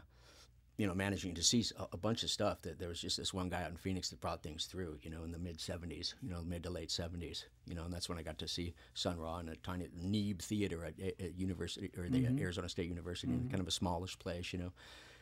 [0.78, 3.34] you know managing to see a, a bunch of stuff that there was just this
[3.34, 6.16] one guy out in Phoenix that brought things through, you know, in the mid '70s,
[6.22, 8.74] you know, mid to late '70s, you know, and that's when I got to see
[8.96, 12.40] Sun Ra in a tiny Neeb Theater at, at university or the mm-hmm.
[12.40, 14.72] Arizona State University, in kind of a smallish place, you know.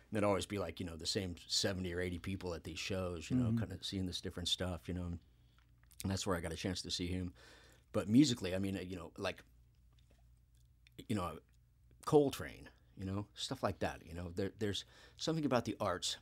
[0.10, 2.80] And it'd always be like you know the same 70 or 80 people at these
[2.80, 5.12] shows, you know, kind of seeing this different stuff, you know.
[6.04, 7.34] And that's where I got a chance to see him.
[7.94, 9.44] But musically, I mean, you know, like,
[11.08, 11.32] you know,
[12.06, 14.02] Coltrane, you know, stuff like that.
[14.08, 14.86] You know, there, there's
[15.18, 16.18] something about the arts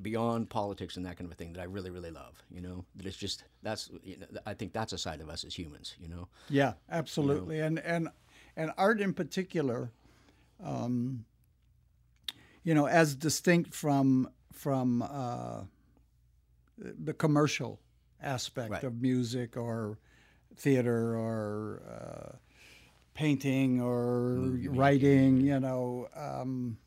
[0.00, 2.42] beyond politics and that kind of a thing that I really, really love.
[2.50, 5.44] You know, that it's just that's you know, I think that's a side of us
[5.44, 5.94] as humans.
[6.00, 8.08] You know, Yeah, absolutely, and and
[8.56, 9.90] and art in particular,
[10.62, 11.24] um,
[12.62, 15.62] you know, as distinct from from uh,
[16.78, 17.80] the commercial
[18.22, 18.84] aspect Right.
[18.84, 19.98] of music or
[20.56, 22.36] theater or uh,
[23.14, 25.40] painting or writing.
[25.40, 26.08] You know.
[26.14, 26.78] Um,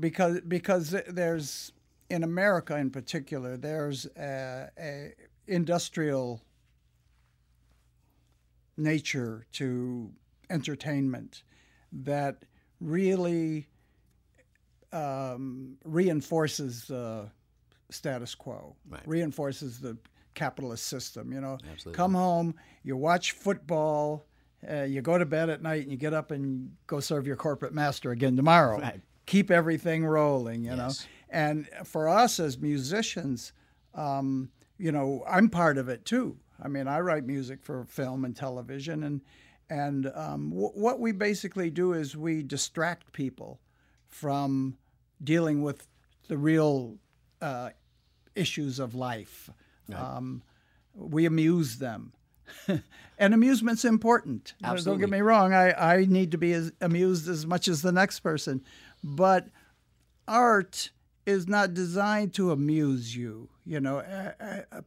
[0.00, 1.72] because because there's
[2.08, 5.12] in America in particular there's a, a
[5.46, 6.42] industrial
[8.76, 10.10] nature to
[10.48, 11.44] entertainment
[11.92, 12.44] that
[12.80, 13.68] really
[14.92, 17.30] um, reinforces the
[17.90, 19.02] status quo, Right.
[19.06, 19.96] reinforces the
[20.34, 21.32] capitalist system.
[21.32, 21.96] You know, Absolutely.
[21.96, 24.26] come home, you watch football,
[24.68, 27.36] uh, you go to bed at night, and you get up and go serve your
[27.36, 28.78] corporate master again tomorrow.
[28.78, 29.00] Right.
[29.26, 30.64] Keep everything rolling.
[30.64, 30.78] You Yes.
[30.78, 33.52] know, and for us as musicians,
[33.94, 36.38] um, you know, I'm part of it too.
[36.62, 39.20] I mean, I write music for film and television, and
[39.68, 43.60] and um, w- what we basically do is we distract people
[44.08, 44.76] from
[45.22, 45.86] dealing with
[46.28, 46.98] the real
[47.40, 47.70] uh,
[48.34, 49.50] issues of life.
[50.16, 50.42] Um,
[50.94, 52.12] we amuse them.
[53.18, 54.54] and amusement's important.
[54.60, 55.52] Know, Don't get me wrong.
[55.52, 58.62] I, I need to be as amused as much as the next person.
[59.04, 59.48] But
[60.26, 60.90] art
[61.26, 64.84] is not designed to amuse you, you know, a- a-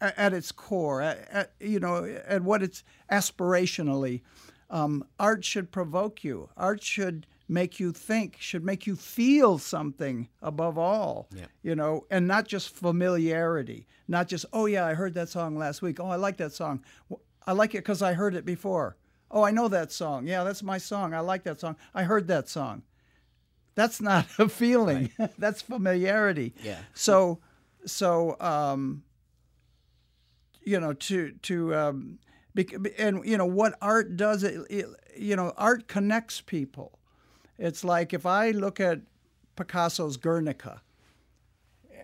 [0.00, 4.22] a- at its core, at, at, you know, at what it's aspirationally.
[4.70, 6.50] Um, art should provoke you.
[6.56, 11.46] Art should make you think, should make you feel something above all, Yeah.
[11.62, 15.80] you know, and not just familiarity, not just, oh, yeah, I heard that song last
[15.80, 15.98] week.
[15.98, 16.84] Oh, I like that song.
[17.46, 18.96] I like it because I heard it before.
[19.30, 20.26] Oh, I know that song.
[20.26, 21.14] Yeah, that's my song.
[21.14, 21.76] I like that song.
[21.94, 22.82] I heard that song.
[23.74, 25.10] That's not a feeling.
[25.38, 26.54] that's familiarity.
[26.62, 26.80] Yeah.
[26.94, 27.38] So,
[27.86, 29.04] so um,
[30.62, 32.18] you know, to to um,
[32.98, 34.42] and you know what art does.
[34.42, 36.97] It, it you know, art connects people.
[37.58, 39.00] It's like if I look at
[39.56, 40.82] Picasso's Guernica.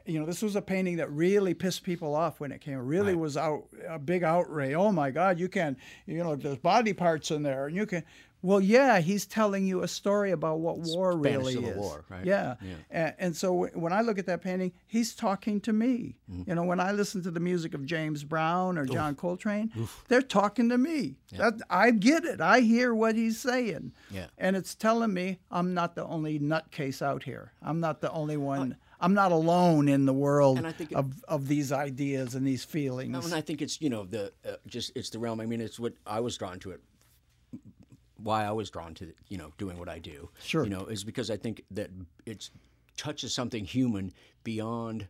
[0.06, 2.74] You know, this was a painting that really pissed people off when it came.
[2.74, 3.20] It really Right.
[3.20, 4.74] was out a big outrage.
[4.74, 5.78] Oh my God, you can't.
[6.04, 8.02] You know, there's body parts in there, and you can.
[8.44, 11.76] Well, yeah, he's telling you a story about what war really Civil is.
[11.78, 12.26] War, right?
[12.26, 12.56] Yeah.
[12.60, 12.74] Yeah.
[12.90, 16.18] And, and so when I look at that painting, he's talking to me.
[16.30, 16.50] Mm-hmm.
[16.50, 19.72] You know, when I listen to the music of James Brown or John Coltrane,
[20.08, 21.16] they're talking to me.
[21.32, 22.42] That, I get it.
[22.42, 23.92] I hear what he's saying.
[24.10, 24.26] Yeah.
[24.36, 27.52] And it's telling me I'm not the only nutcase out here.
[27.62, 28.76] I'm not the only one.
[29.00, 32.46] I'm not alone in the world And I think it- of, of these ideas and
[32.46, 33.10] these feelings.
[33.10, 35.40] No, and I think it's you know the uh, just it's the realm.
[35.40, 36.80] I mean, it's what I was drawn to it.
[38.24, 40.30] Why I was drawn to you know doing what I do.
[40.42, 40.64] Sure.
[40.64, 41.90] You know, is because I think that
[42.26, 42.50] it
[42.96, 44.12] touches something human
[44.44, 45.06] beyond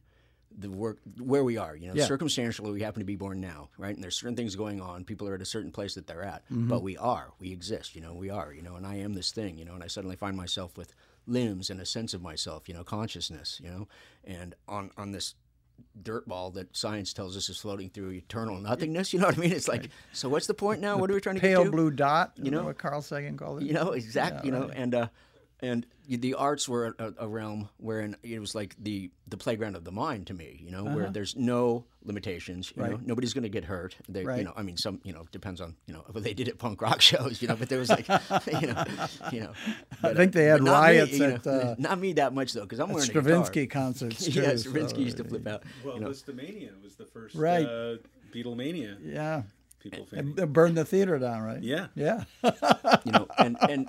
[0.57, 1.74] the work where we are.
[1.77, 2.07] You know, Yeah.
[2.07, 3.94] circumstantially, we happen to be born now, right?
[3.94, 5.05] And there's certain things going on.
[5.05, 6.68] People are at a certain place that they're at, Mm-hmm.
[6.68, 7.33] but we are.
[7.40, 7.94] We exist.
[7.96, 8.53] You know, we are.
[8.53, 9.59] You know, and I am this thing.
[9.59, 10.94] You know, and I suddenly find myself with
[11.27, 12.68] limbs and a sense of myself.
[12.68, 13.61] You know, consciousness.
[13.62, 13.88] You know,
[14.24, 15.35] and on on this
[16.02, 19.12] dirt ball that science tells us is floating through eternal nothingness.
[19.12, 19.52] You know what I mean?
[19.52, 20.98] It's like, so what's the point now?
[20.98, 23.66] What are we trying to Pale blue dot, you know what Carl Sagan called it?
[23.66, 24.50] You know, exactly.
[24.50, 25.08] you know, and uh,
[25.60, 29.84] and the arts were a, a realm wherein it was like the the playground of
[29.84, 30.60] the mind to me.
[30.62, 32.72] You know, where there's no limitations.
[32.76, 32.96] You know, Uh-huh.
[32.98, 33.06] Right.
[33.06, 33.96] nobody's going to get hurt.
[34.08, 34.38] They, Right.
[34.38, 35.00] You know, I mean, some.
[35.04, 36.04] You know, depends on you know.
[36.12, 37.40] But they did it punk rock shows.
[37.40, 38.06] You know, but there was like,
[38.60, 38.84] you know,
[39.32, 39.52] you know.
[40.02, 42.12] But, think they uh, had but not me, riots you at, know, uh, not me
[42.14, 43.82] that much though, because I'm wearing Stravinsky a guitar.
[43.82, 44.32] concerts too.
[44.42, 45.62] yeah, Stravinsky so, used to flip out.
[45.84, 47.64] Well, you know, Lisztomania was the first Right.
[47.64, 47.96] uh,
[48.34, 48.98] Beatlemania.
[49.02, 49.42] Yeah.
[49.84, 50.38] People think.
[50.38, 51.62] It burned the theater down, right?
[51.62, 51.88] Yeah.
[51.94, 52.24] Yeah.
[53.04, 53.86] you know, and and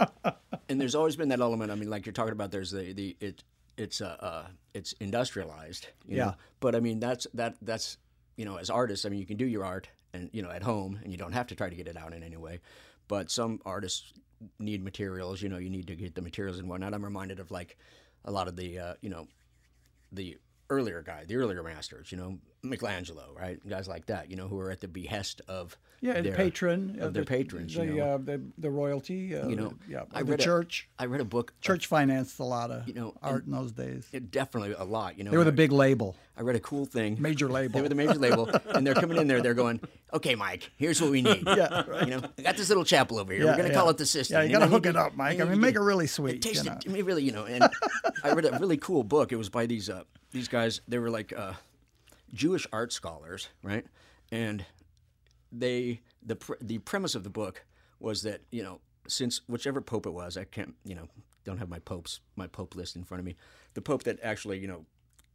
[0.70, 1.72] and there's always been that element.
[1.72, 3.44] I mean, like you're talking about, there's the the it
[3.78, 6.26] it's uh, uh it's industrialized, you Yeah.
[6.26, 6.34] know.
[6.60, 7.98] But I mean, that's that that's
[8.36, 10.64] you know, as artists, I mean, you can do your art and you know at
[10.64, 12.60] home, and you don't have to try to get it out in any way.
[13.08, 14.12] But some artists
[14.60, 15.42] need materials.
[15.42, 16.94] You know, you need to get the materials and whatnot.
[16.94, 17.78] I'm reminded of like
[18.26, 19.28] a lot of the uh, you know
[20.12, 20.38] the
[20.70, 23.58] earlier guy, the earlier masters, you know, Michelangelo, right?
[23.68, 26.98] Guys like that, you know, who are at the behest of Yeah, the their, patron
[27.02, 28.16] of their the, patrons, the you know.
[28.16, 29.36] uh, the, the royalty.
[29.36, 30.88] Uh, You know, yeah, I the read a- church.
[31.00, 31.52] I read a book.
[31.52, 34.08] of- church financed a lot of You know, art in those days.
[34.12, 35.18] it definitely a lot.
[35.18, 37.18] You know, They were the big label, I read a cool thing.
[37.20, 37.74] major label.
[37.76, 39.42] They were the major label, and they're coming in there.
[39.42, 39.80] They're going,
[40.14, 41.44] "Okay, Mike, here's what we need.
[41.56, 43.44] Yeah, You know, I got this little chapel over here.
[43.44, 43.76] Yeah, We're gonna yeah.
[43.76, 44.38] call it the system.
[44.38, 45.40] Yeah, you gotta I hook it up, Mike.
[45.40, 46.36] I mean, make it really It sweet.
[46.36, 46.78] you tasted know?
[46.80, 47.46] to me really, you know.
[47.46, 47.64] And
[48.24, 49.32] I read a really cool book.
[49.32, 50.82] It was by these uh, these guys.
[50.90, 51.54] They were like uh,
[52.34, 53.86] Jewish art scholars, right?
[54.32, 54.66] And
[55.52, 57.66] they the the premise of the book
[58.00, 61.08] was that you know since whichever pope it was, I can't you know
[61.44, 63.36] don't have my popes my pope list in front of me.
[63.74, 64.86] The pope that actually you know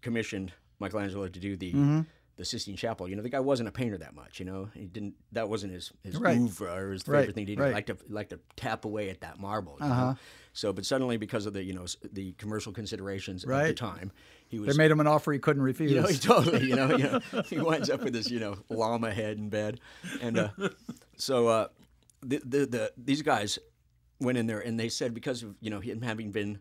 [0.02, 2.00] commissioned Michelangelo to do the mm-hmm.
[2.40, 3.06] The Sistine Chapel.
[3.06, 4.40] You know, the guy wasn't a painter that much.
[4.40, 5.14] You know, he didn't.
[5.32, 6.38] That wasn't his his Right.
[6.38, 7.46] oeuvre or his favorite Right, thing.
[7.46, 7.72] He right.
[7.74, 9.76] liked to like to tap away at that marble.
[9.78, 10.04] You Uh-huh.
[10.12, 10.16] know?
[10.54, 14.10] So, but suddenly because of the you know the commercial considerations of the time,
[14.48, 14.74] he was.
[14.74, 15.92] They made him an offer he couldn't refuse.
[15.92, 18.56] you know, he totally, you know, you know, he winds up with this, you know,
[18.70, 19.78] llama head in bed,
[20.22, 20.48] and uh,
[21.16, 21.68] so uh,
[22.22, 23.58] the, the the these guys
[24.18, 26.58] went in there and they said because of you know him having been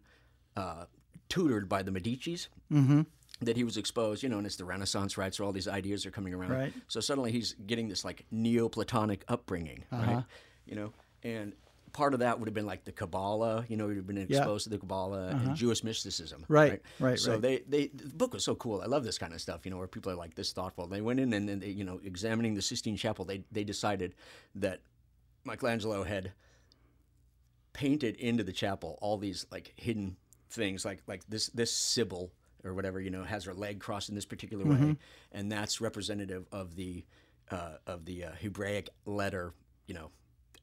[0.58, 0.86] uh,
[1.30, 2.50] tutored by the Medici's.
[2.72, 3.02] Mm-hmm.
[3.42, 5.34] That he was exposed, you know, and it's the Renaissance, right?
[5.34, 6.52] So all these ideas are coming around.
[6.52, 6.74] Right.
[6.90, 10.12] So suddenly he's getting this like Neoplatonic upbringing, Uh-huh.
[10.16, 10.24] right?
[10.66, 11.54] You know, and
[11.94, 14.24] part of that would have been like the Kabbalah, you know, he'd have been Yeah.
[14.24, 14.36] Uh-huh.
[14.40, 16.44] exposed to the Kabbalah and Jewish mysticism.
[16.50, 17.42] Right, right, So right.
[17.42, 18.82] they, they, the book was so cool.
[18.82, 20.86] I love this kind of stuff, you know, where people are like this thoughtful.
[20.88, 24.16] They went in and then they, you know, examining the Sistine Chapel, they, they decided
[24.56, 24.82] that
[25.46, 26.34] Michelangelo had
[27.74, 30.18] painted into the chapel all these like hidden
[30.50, 32.32] things, like like this this Sybil
[32.64, 34.98] or whatever, you know, has her leg crossed in this particular way,
[35.32, 37.06] and that's representative of the
[37.52, 39.54] uh, of the uh, Hebraic letter,
[39.88, 40.12] you know,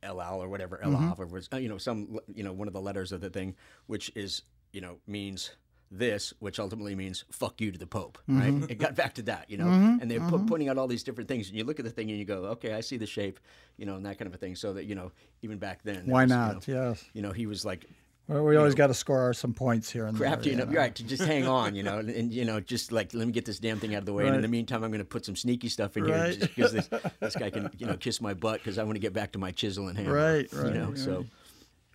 [0.03, 2.81] Elal or whatever, Elav or was, uh, you know some you know one of the
[2.81, 3.57] letters of the thing,
[3.87, 5.51] which is you know means
[5.91, 8.53] this, which ultimately means "fuck you" to the Pope, right?
[8.69, 9.69] It got back to that, you know,
[10.01, 12.11] and they're pu- pointing out all these different things, and you look at the thing
[12.11, 13.39] and you go, okay, I see the shape,
[13.77, 14.57] you know, and that kind of a thing.
[14.57, 16.69] So that you know, even back then, Why was, you not?
[16.69, 17.05] know, Yes.
[17.15, 17.87] you know, he was like
[18.29, 20.55] Well, we always got to score some points here and crafty there.
[20.55, 20.81] enough, you know.
[20.81, 20.95] right?
[20.97, 23.45] To just hang on, you know, and, and, you know, just like let me get
[23.45, 24.27] this damn thing out of the way.
[24.27, 26.39] And in the meantime, I'm going to put some sneaky stuff in here Right.
[26.39, 26.89] just because this,
[27.21, 29.39] this guy can, you know, kiss my butt because I want to get back to
[29.39, 30.13] my chisel and hammer.
[30.13, 30.99] Right, You know, right.
[30.99, 31.25] so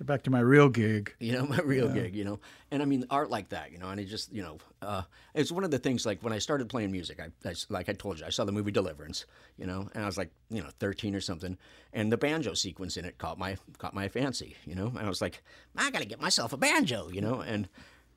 [0.02, 1.14] Get back to my real gig.
[1.20, 2.40] you know, my real gig, you know.
[2.72, 5.04] And I mean, art like that, you know, and it just, you know, uh,
[5.36, 7.94] it's one of the things like when I started playing music, I, I, like I
[7.94, 9.28] told you, I saw the movie Deliverance,
[9.60, 11.56] you know, and I was like, you know, 13 or something.
[11.94, 15.08] And the banjo sequence in it caught my, caught my fancy, you know, and I
[15.08, 15.44] was like,
[15.78, 17.70] I got to get myself a banjo, you know, and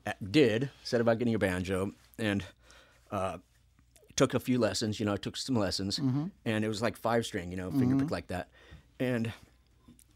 [0.07, 1.91] uh, did, said about getting a banjo.
[2.17, 2.43] And,
[3.11, 3.37] uh,
[4.15, 5.99] took a few lessons, you know, I took some lessons.
[6.45, 8.47] And it was like five string, you know, finger pick like that.
[8.99, 9.31] And,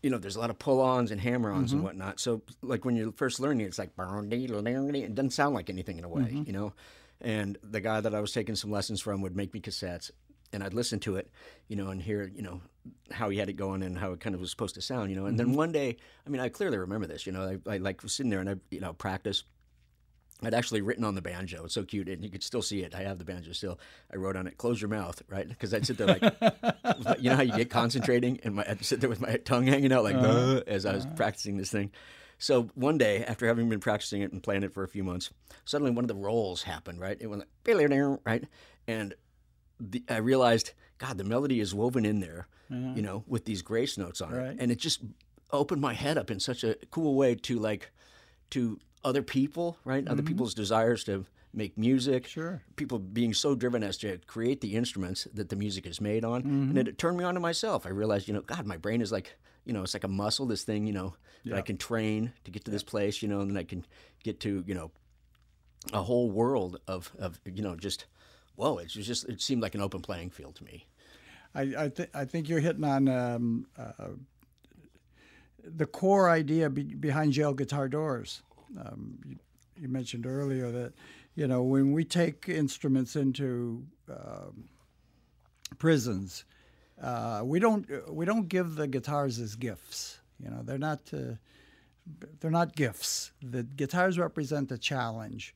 [0.02, 1.86] you know, there's a lot of pull-ons and hammer-ons and mm-hmm.
[1.86, 2.20] whatnot.
[2.20, 6.10] So, like when you're first learning, it's like it doesn't sound like anything in a
[6.10, 6.44] way, mm-hmm.
[6.46, 6.74] you know.
[7.22, 10.10] And the guy that I was taking some lessons from would make me cassettes,
[10.54, 11.30] and I'd listen to it,
[11.68, 12.62] you know, and hear, you know,
[13.12, 15.18] how he had it going and how it kind of was supposed to sound, you
[15.18, 15.26] know.
[15.26, 15.58] And then mm-hmm.
[15.58, 18.30] one day, I mean, I clearly remember this, you know, I, I like was sitting
[18.30, 19.44] there and I, you know, practice.
[20.42, 21.66] I'd actually written on the banjo.
[21.66, 22.96] It's so cute, and you could still see it.
[22.96, 23.78] I have the banjo still.
[24.14, 25.48] I wrote on it, "Close your mouth," right?
[25.48, 26.22] Because I'd sit there like,
[27.20, 29.92] you know how you get concentrating, and my, I'd sit there with my tongue hanging
[29.92, 31.92] out like "Uh," as I was practicing this thing.
[32.38, 35.30] So one day, after having been practicing it and playing it for a few months,
[35.66, 37.00] suddenly one of the rolls happened.
[37.02, 37.18] Right?
[37.20, 37.50] It went like,
[38.26, 38.44] right,
[38.88, 39.14] and
[39.80, 43.98] the, I realized, God, the melody is woven in there, you know, with these grace
[43.98, 44.48] notes on Right.
[44.52, 45.02] it, and it just
[45.52, 47.92] opened my head up in such a cool way to like
[48.52, 50.08] to other people, right?
[50.08, 52.28] Other people's desires to make music.
[52.28, 52.62] Sure.
[52.76, 56.42] People being so driven as to create the instruments that the music is made on.
[56.42, 57.86] And it, it turned me on to myself.
[57.86, 59.36] I realized, you know, God, my brain is like,
[59.66, 62.52] you know, it's like a muscle, this thing, you know, that I can train to
[62.52, 63.86] get to this place, you know, and then I can
[64.24, 64.92] get to, you know,
[65.94, 68.06] a whole world of, of you know, just,
[68.56, 70.86] whoa, it was just, it seemed like an open playing field to me.
[71.56, 74.10] I I, th- I think you're hitting on um, uh,
[75.64, 78.44] the core idea be- behind jail guitar doors.
[78.78, 79.38] Um, you,
[79.78, 80.94] you mentioned earlier that
[81.36, 84.66] you know when we take instruments into um,
[85.78, 86.46] prisons,
[87.02, 90.20] uh, we don't we don't give the guitars as gifts.
[90.44, 91.36] You know they're not uh,
[92.40, 93.32] they're not gifts.
[93.42, 95.56] The guitars represent a challenge.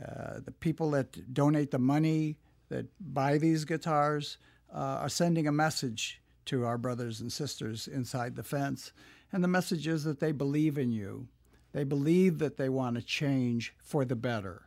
[0.00, 2.36] Uh, the people that donate the money
[2.68, 4.38] that buy these guitars
[4.72, 8.92] uh, are sending a message to our brothers and sisters inside the fence.
[9.32, 11.28] And the message is that they believe in you.
[11.72, 14.62] They believe that they want to change for the better.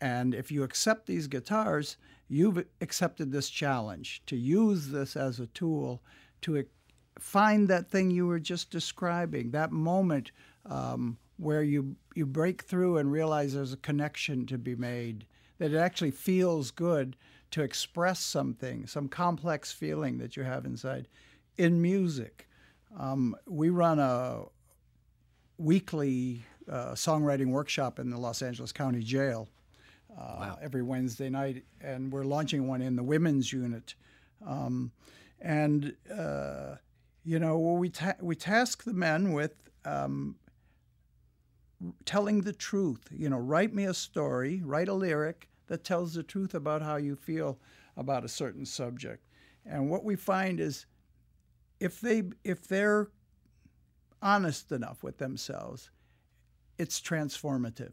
[0.00, 1.96] And if you accept these guitars,
[2.28, 6.02] you've accepted this challenge to use this as a tool
[6.42, 6.64] to
[7.18, 10.32] find that thing you were just describing, that moment
[10.66, 15.26] um, where you you break through and realize there's a connection to be made,
[15.58, 17.16] that it actually feels good
[17.50, 21.08] to express something, some complex feeling that you have inside,
[21.56, 22.48] in music.
[22.98, 24.44] Um, we run a
[25.58, 29.48] weekly uh, songwriting workshop in the Los Angeles County Jail
[30.18, 33.94] uh, every Wednesday night, and we're launching one in the women's unit.
[34.46, 34.92] Um,
[35.40, 36.76] and uh,
[37.24, 40.36] you know, we ta- we task the men with um,
[42.04, 43.08] telling the truth.
[43.10, 46.96] You know, write me a story, write a lyric that tells the truth about how
[46.96, 47.58] you feel
[47.96, 49.26] about a certain subject.
[49.66, 50.86] And what we find is,
[51.80, 53.08] if they if they're
[54.24, 55.90] honest enough with themselves,
[56.78, 57.92] it's transformative.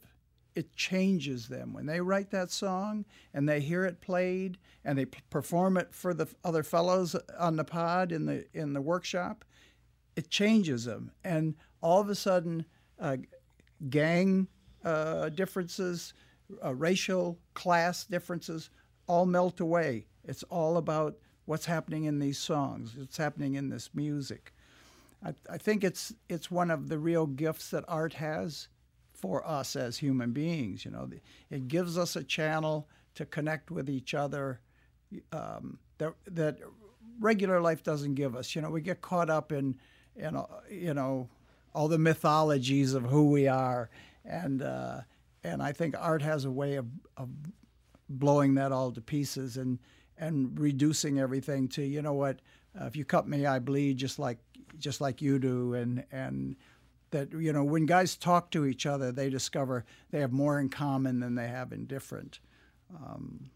[0.56, 5.06] it changes them when they write that song and they hear it played and they
[5.06, 9.46] perform it for the other fellows on the pod in the in the workshop.
[10.16, 12.66] It changes them, and all of a sudden,
[13.00, 13.18] uh,
[13.90, 14.48] gang
[14.84, 16.14] uh, differences,
[16.64, 18.70] uh, racial class differences,
[19.08, 20.06] all melt away.
[20.26, 22.96] It's all about what's happening in these songs.
[22.98, 24.54] What's happening in this music.
[25.24, 28.68] I, I think it's it's one of the real gifts that art has
[29.14, 30.84] for us as human beings.
[30.84, 31.10] You know,
[31.50, 34.60] it gives us a channel to connect with each other
[35.32, 36.58] um, that that
[37.20, 38.56] regular life doesn't give us.
[38.56, 39.78] You know, we get caught up in
[40.16, 41.30] in uh, you know
[41.74, 43.90] all the mythologies of who we are,
[44.26, 45.02] and uh,
[45.44, 47.30] and I think art has a way of, of
[48.10, 49.80] blowing that all to pieces and
[50.18, 52.40] and reducing everything to you know what
[52.80, 54.38] uh, if you cut me I bleed just like
[54.78, 56.56] just like you do and and
[57.12, 60.70] that you know when guys talk to each other they discover they have more in
[60.70, 62.40] common than they have in different.
[62.96, 63.52] Um,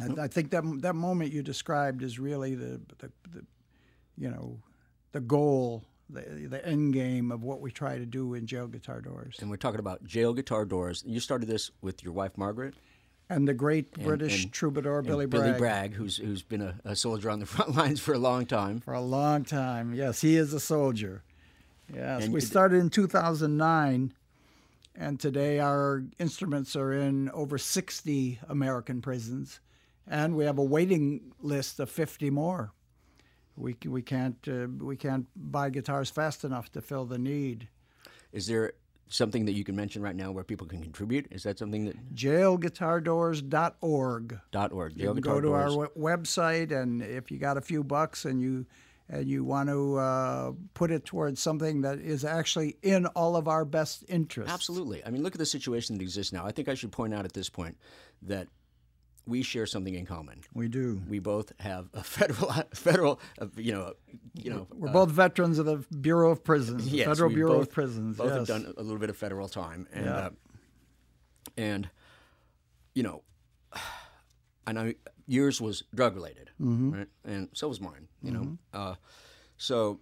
[0.00, 3.46] I, I, think that that moment you described is really the, the, the
[4.18, 4.58] you know
[5.12, 9.00] the goal the, the end game of what we try to do in jail guitar
[9.00, 9.36] doors.
[9.40, 11.02] And we're talking about jail guitar doors.
[11.06, 12.74] You started this with your wife margaret
[13.28, 15.44] and the great and, British and, troubadour and Billy Bragg.
[15.44, 18.46] Billy Bragg, who's who's been a, a, soldier on the front lines for a long
[18.46, 18.80] time.
[18.80, 21.22] For a long time, yes, he is a soldier.
[21.92, 24.14] Yes, we started in 2009,
[24.94, 29.60] and today our instruments are in over 60 American prisons,
[30.08, 32.72] and we have a waiting list of 50 more.
[33.56, 37.68] We we can't uh, we can't buy guitars fast enough to fill the need.
[38.32, 38.72] Is there
[39.08, 41.28] something that you can mention right now where people can contribute?
[41.30, 44.40] Is that something that jailguitardoors.org.
[44.50, 44.96] Dot org.
[44.96, 48.40] You can go to our w- website, and if you got a few bucks and
[48.40, 48.66] you
[49.08, 53.48] and you want to uh, put it towards something that is actually in all of
[53.48, 54.52] our best interests.
[54.52, 55.04] Absolutely.
[55.04, 56.46] I mean, look at the situation that exists now.
[56.46, 57.76] I think I should point out at this point
[58.22, 58.48] that
[59.26, 60.42] we share something in common.
[60.52, 61.00] We do.
[61.08, 63.94] We both have a federal, federal, uh, you know,
[64.34, 64.66] you know.
[64.74, 68.16] We're uh, both veterans of the Bureau of Prisons, yes, Federal Bureau both, of Prisons.
[68.16, 68.36] Both yes.
[68.36, 70.12] have done a little bit of federal time, and yeah.
[70.12, 70.30] uh,
[71.56, 71.88] and
[72.94, 73.22] you know,
[74.66, 74.92] I know
[75.26, 76.92] yours was drug related, mm-hmm.
[76.92, 77.08] right?
[77.24, 78.08] And so was mine.
[78.22, 78.42] You mm-hmm.
[78.42, 78.94] know, uh,
[79.56, 80.00] so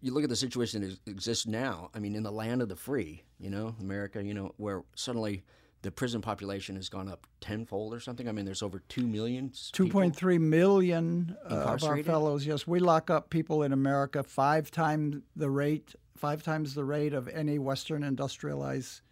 [0.00, 1.90] you look at the situation that exists now.
[1.94, 5.44] I mean, in the land of the free, you know, America, you know, where suddenly
[5.82, 8.28] the prison population has gone up tenfold or something.
[8.28, 9.52] I mean, there's over two million.
[9.72, 12.46] Two point three million uh, of our fellows.
[12.46, 17.12] Yes, we lock up people in America five times the rate, five times the rate
[17.12, 19.02] of any Western industrialized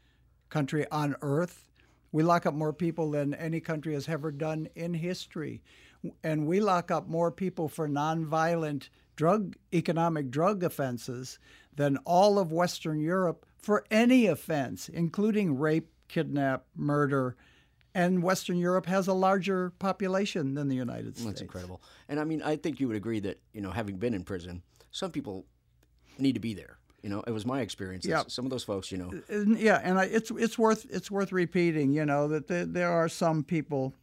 [0.49, 1.69] country on earth.
[2.13, 5.63] We lock up more people than any country has ever done in history,
[6.25, 11.39] and we lock up more people for nonviolent drug economic drug offenses
[11.75, 17.37] than all of Western Europe for any offense, including rape, kidnap, murder,
[17.95, 21.27] and Western Europe has a larger population than the United States.
[21.27, 21.81] That's incredible.
[22.09, 24.63] And I mean, I think you would agree that you know, having been in prison,
[24.91, 25.47] some people
[26.19, 26.79] need to be there.
[27.03, 28.05] You know, it was my experience.
[28.05, 28.25] Yeah.
[28.29, 29.11] Some of those folks, you know.
[29.57, 31.93] Yeah, and I, it's it's worth it's worth repeating.
[31.93, 33.95] You know that there, there are some people,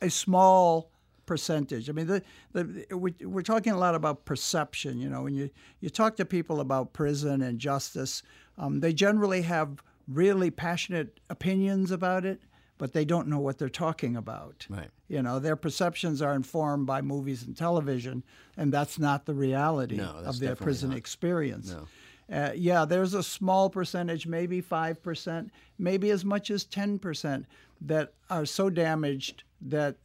[0.00, 0.90] a small
[1.26, 1.90] percentage.
[1.90, 4.98] I mean, the, the, we, we're talking a lot about perception.
[4.98, 5.50] You know, when you,
[5.80, 8.22] you talk to people about prison and justice,
[8.56, 12.40] um, they generally have really passionate opinions about it,
[12.78, 14.66] but they don't know what they're talking about.
[14.68, 14.90] Right.
[15.08, 18.22] You know, their perceptions are informed by movies and television,
[18.56, 20.98] and that's not the reality no, of their prison not.
[20.98, 21.70] experience.
[21.70, 21.86] No.
[22.28, 27.44] Uh, yeah, there's a small percentage, maybe 5%, maybe as much as 10%,
[27.80, 29.96] that are so damaged that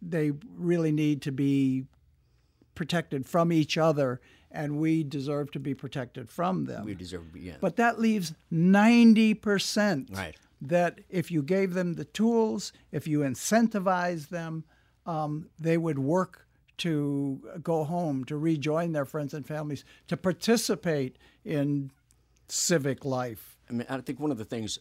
[0.00, 1.84] they really need to be
[2.74, 4.20] protected from each other
[4.52, 6.84] and we deserve to be protected from them.
[6.84, 7.54] We deserve to be, yeah.
[7.60, 10.36] But that leaves 90% right.
[10.60, 14.64] that if you gave them the tools, if you incentivize them,
[15.06, 16.46] um, they would work
[16.78, 21.90] to go home, to rejoin their friends and families, to participate in
[22.48, 23.56] civic life.
[23.68, 24.78] I mean, I think one of the things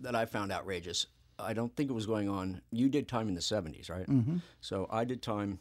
[0.00, 1.06] that I found outrageous,
[1.38, 2.60] I don't think it was going on.
[2.70, 4.06] You did time in the 70s, right?
[4.06, 4.38] Mm-hmm.
[4.60, 5.58] So I did time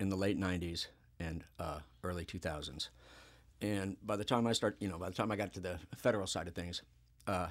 [0.00, 0.86] in the late 90s
[1.20, 2.88] and uh, early 2000s.
[3.60, 5.78] And by the time I start, you know, by the time I got to the
[5.96, 6.82] federal side of things,
[7.26, 7.48] uh,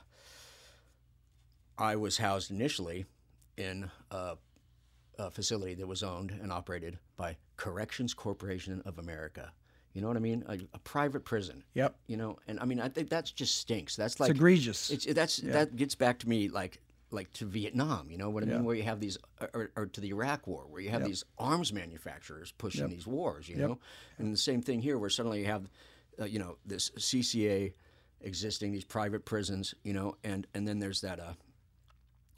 [1.77, 3.05] I was housed initially
[3.57, 4.37] in a,
[5.19, 9.51] a, facility that was owned and operated by Corrections Corporation of America.
[9.93, 10.43] You know what I mean?
[10.47, 11.63] A, a private prison.
[11.73, 11.95] Yep.
[12.07, 13.95] You know, and I mean, I think that's just stinks.
[13.95, 14.91] That's like it's egregious.
[14.91, 15.53] It's that's yeah.
[15.53, 16.79] that gets back to me like
[17.11, 18.63] like to Vietnam, you know what I mean?
[18.65, 19.17] Where you have these,
[19.53, 21.09] or, or, to the Iraq War, where you have yep.
[21.09, 22.89] these arms manufacturers pushing yep.
[22.89, 23.69] these wars, you yep.
[23.69, 23.79] know?
[24.17, 25.69] And the same thing here, where suddenly you have,
[26.19, 27.73] uh, you know, this CCA
[28.21, 31.33] existing, these private prisons, you know, and, and then there's that, uh,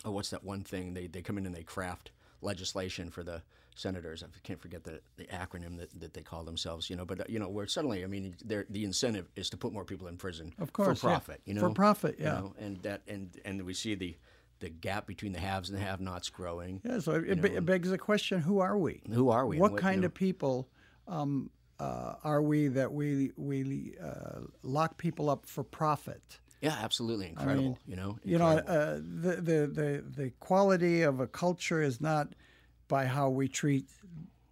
[0.06, 0.94] oh, what's that one thing?
[0.94, 2.12] They they come in and they craft
[2.42, 3.42] legislation for the
[3.76, 4.24] senators.
[4.24, 6.90] I can't forget the, the acronym that, that they call themselves.
[6.90, 9.74] You know, but uh, you know, where suddenly, I mean, the incentive is to put
[9.74, 11.14] more people in prison Of course, for yeah.
[11.14, 11.42] profit.
[11.46, 12.34] You know, For profit, you yeah.
[12.34, 14.16] know, and that and and we see the
[14.60, 16.82] the gap between the haves and the have-nots growing.
[16.84, 19.02] Yeah, so it, it begs the question: Who are we?
[19.12, 19.58] Who are we?
[19.58, 20.68] What you kind know- of people
[21.08, 21.50] um,
[21.80, 26.40] uh, are we that we we uh, lock people up for profit?
[26.62, 27.80] Yeah, absolutely incredible.
[27.88, 32.36] you know, You know, uh, the, the the the quality of a culture is not
[32.90, 33.86] by how we treat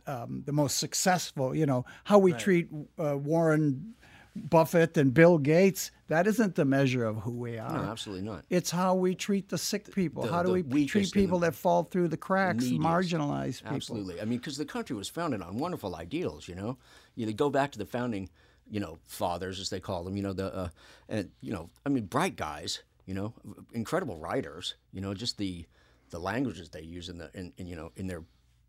[0.06, 1.54] um, the most successful.
[1.54, 3.94] You know, how we treat uh, Warren
[4.38, 5.92] Buffett and Bill Gates.
[6.08, 7.72] That isn't the measure of who we are.
[7.72, 8.46] no, absolutely not.
[8.50, 10.24] It's how we treat the sick people.
[10.24, 12.82] the- how do we treat people that fall through the cracks, neediest.
[12.82, 13.76] marginalized people?
[13.76, 14.22] Absolutely.
[14.22, 16.48] I mean, because the country was founded on wonderful ideals.
[16.48, 16.78] You know,
[17.16, 18.30] you go back to the founding,
[18.70, 20.16] you know, fathers as they call them.
[20.16, 20.70] You know, the uh,
[21.10, 22.84] and you know, I mean, bright guys.
[23.06, 23.34] You know,
[23.74, 24.76] incredible writers.
[24.92, 25.66] You know, just the
[26.10, 28.24] the languages they use in the in, in you know in their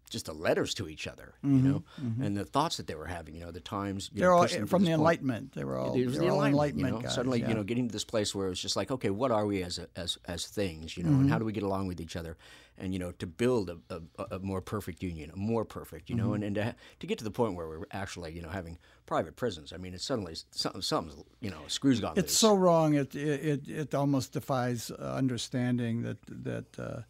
[0.09, 1.35] just the letters to each other.
[1.43, 1.85] You know,
[2.23, 3.35] and the thoughts that they were having.
[3.35, 4.11] You know, the times.
[4.13, 4.99] They're know, all pushing them to from the point.
[5.01, 5.53] Enlightenment.
[5.55, 7.03] They were all, It was the all enlightenment, Enlightenment you know.
[7.03, 7.15] guys.
[7.15, 7.49] Suddenly, yeah.
[7.49, 9.79] you know, getting to this place where it's just like, okay, what are we as
[9.79, 11.21] a, as as things, you know, Mm-hmm.
[11.23, 12.37] and how do we get along with each other,
[12.77, 13.79] and you know, to build a,
[14.19, 16.35] a, a more perfect union, a more perfect, you know, Mm-hmm.
[16.35, 18.79] and, and to, ha- to get to the point where we're actually, you know, having
[19.07, 19.73] private prisons.
[19.73, 22.39] I mean, it's suddenly something, something's, you know, screws gone It's loose.
[22.39, 22.95] so wrong.
[22.95, 27.01] It it it, it almost defies uh, understanding that that uh,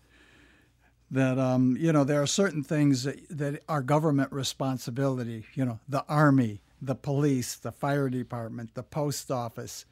[1.11, 5.47] that um, you know there are certain things that that are government responsibility.
[5.55, 9.87] You know, the army, the police, the fire department, the post office,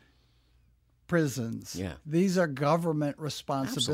[1.07, 1.75] prisons.
[1.77, 1.95] Yeah.
[2.05, 3.89] these are government responsibilities.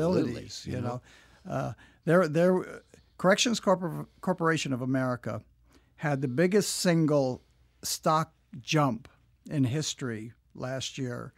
[0.65, 1.01] Absolutely, You you know,
[1.49, 1.73] uh,
[2.05, 2.81] there there
[3.17, 5.41] Corrections Corpor- Corporation of America
[5.97, 7.41] had the biggest single
[7.83, 9.07] stock jump
[9.49, 11.33] in history last year.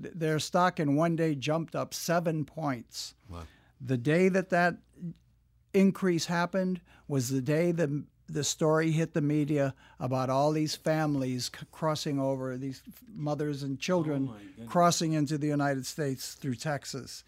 [0.00, 3.14] Th- Their stock in one day jumped up seven points.
[3.78, 4.78] The day that that
[5.76, 11.48] increase happened was the day the the story hit the media about all these families
[11.56, 12.82] c- crossing over, these
[13.14, 17.22] mothers and children oh crossing into the United States through Texas.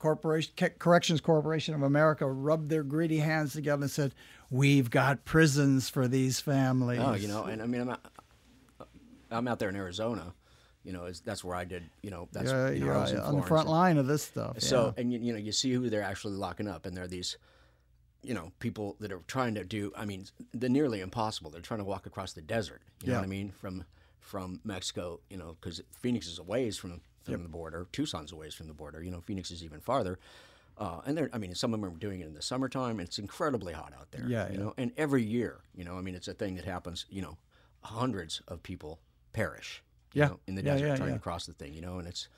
[0.00, 4.14] Corporation Ca- Corrections Corporation of America rubbed their greedy hands together and said,
[4.50, 8.00] "We've got prisons for these families." Oh, you know, and I mean, I'm out,
[9.30, 10.34] I'm out there in Arizona,
[10.84, 13.00] you know, it's, that's where I did, you know, that's Yeah, you know, you're I
[13.00, 14.60] was in on the front line of this stuff.
[14.60, 15.00] So, yeah.
[15.00, 17.38] and you, you know, you see who they're actually locking up, and they're these,
[18.24, 19.92] you know, people that are trying to do.
[19.96, 21.50] I mean, the nearly impossible.
[21.50, 22.82] They're trying to walk across the desert.
[23.02, 23.18] You know Yeah.
[23.20, 23.50] what I mean?
[23.52, 23.84] From
[24.20, 27.86] from Mexico, you know, because Phoenix is a ways from from the border.
[27.92, 29.02] Tucson's a ways from the border.
[29.02, 30.18] You know, Phoenix is even farther.
[30.76, 32.98] Uh, and they're, I mean, some of them are doing it in the summertime.
[32.98, 34.26] and It's incredibly hot out there.
[34.26, 34.60] Yeah, you yeah.
[34.64, 37.06] know, and every year, you know, I mean, it's a thing that happens.
[37.08, 37.38] You know,
[37.82, 38.98] hundreds of people
[39.32, 39.82] perish.
[40.12, 40.28] you Yeah.
[40.28, 41.74] know, in the Yeah, desert yeah, trying to cross the thing.
[41.74, 42.28] You know, and it's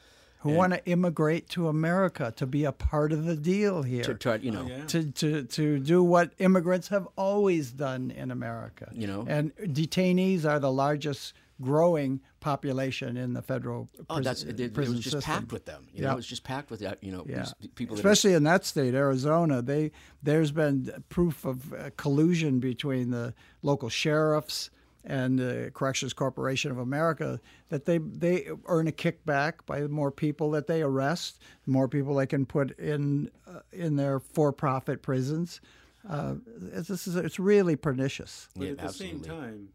[0.51, 4.05] who want to immigrate to America to be a part of the deal here.
[4.05, 4.85] to try, you know, yeah.
[4.87, 8.91] to, to, to do what immigrants have always done in America.
[8.93, 9.25] You know?
[9.29, 14.75] and detainees are the largest growing population in the federal prison, Oh, that's it, it
[14.75, 15.33] prison was just system.
[15.41, 15.87] packed with them.
[15.93, 16.09] You Yeah.
[16.09, 17.03] know, it was just packed with that.
[17.03, 17.47] You know, Yeah.
[17.61, 17.97] these people.
[17.97, 19.91] that are- Especially in that state, Arizona, they
[20.23, 23.33] there's been proof of uh, collusion between the
[23.63, 24.71] local sheriffs
[25.07, 30.11] and the Corrections Corporation of America that they they earn a kickback by the more
[30.11, 35.03] people that they arrest, the more people they can put in uh, in their for-profit
[35.03, 35.61] prisons.
[36.09, 36.35] Uh,
[36.73, 38.49] it's, this is it's really pernicious.
[38.57, 39.69] But Yeah, at the same time,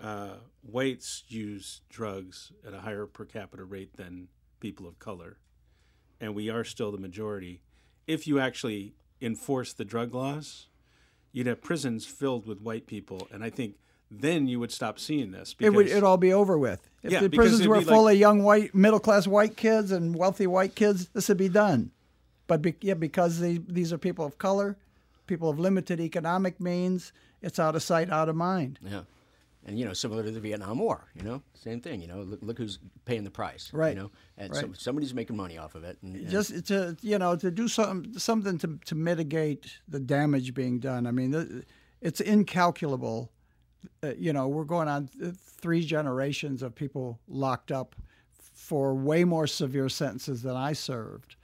[0.00, 4.28] uh, whites use drugs at a higher per capita rate than
[4.60, 5.38] people of color,
[6.20, 7.62] and we are still the majority.
[8.06, 10.68] If you actually enforce the drug laws,
[11.32, 13.74] you'd have prisons filled with white people, and I think
[14.10, 15.54] then you would stop seeing this.
[15.54, 16.88] Because, It would it all be over with.
[17.02, 20.14] If Yeah, the prisons were full like- of young white, middle class white kids and
[20.16, 21.90] wealthy white kids, this would be done.
[22.46, 24.78] But be, yeah, because they, these are people of color,
[25.26, 28.78] people of limited economic means, it's out of sight, out of mind.
[28.82, 29.02] Yeah,
[29.66, 31.04] and you know, similar to the Vietnam War.
[31.14, 32.00] You know, same thing.
[32.00, 33.70] You know, look, look who's paying the price.
[33.74, 33.94] Right.
[33.94, 34.60] You know, and Right.
[34.62, 35.98] some, somebody's making money off of it.
[36.02, 40.54] And, and- Just to you know to do some something to to mitigate the damage
[40.54, 41.06] being done.
[41.06, 41.64] I mean, th-
[42.00, 43.30] it's incalculable.
[44.02, 47.94] Uh, you know, we're going on th- three generations of people locked up
[48.54, 51.36] for way more severe sentences than I served.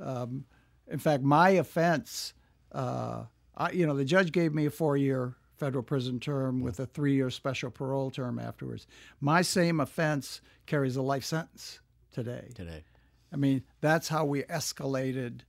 [0.00, 0.44] Um,
[0.88, 2.34] in fact, my offense,
[2.72, 3.24] uh,
[3.56, 7.30] I, you know, the judge gave me a four-year federal prison term with a three-year
[7.30, 8.86] special parole term afterwards.
[9.20, 11.80] My same offense carries a life sentence
[12.12, 12.48] today.
[12.54, 12.84] today.
[13.32, 15.40] I mean, that's how we escalated.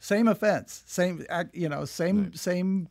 [0.00, 2.88] Same offense, same, you know, same same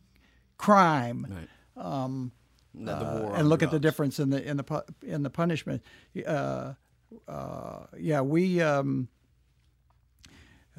[0.58, 1.48] crime, Right.
[1.84, 2.32] Um,
[2.74, 5.82] war and look at the difference in the in the in the punishment.
[6.26, 6.74] Uh,
[7.28, 8.60] uh, yeah, we.
[8.60, 9.08] Um,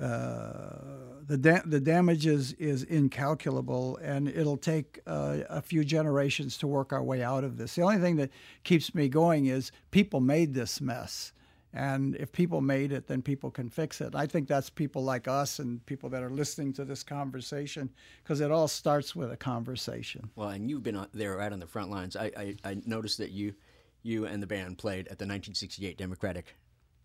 [0.01, 6.57] uh, the da- the damage is, is incalculable, and it'll take uh, a few generations
[6.57, 7.75] to work our way out of this.
[7.75, 8.31] The only thing that
[8.63, 11.33] keeps me going is people made this mess,
[11.73, 14.13] and if people made it, then people can fix it.
[14.13, 17.89] I think that's people like us and people that are listening to this conversation,
[18.23, 20.29] because it all starts with a conversation.
[20.35, 22.15] Well, and you've been there right on the front lines.
[22.15, 23.53] I, I, I noticed that you
[24.03, 26.55] you and the band played at the 1968 Democratic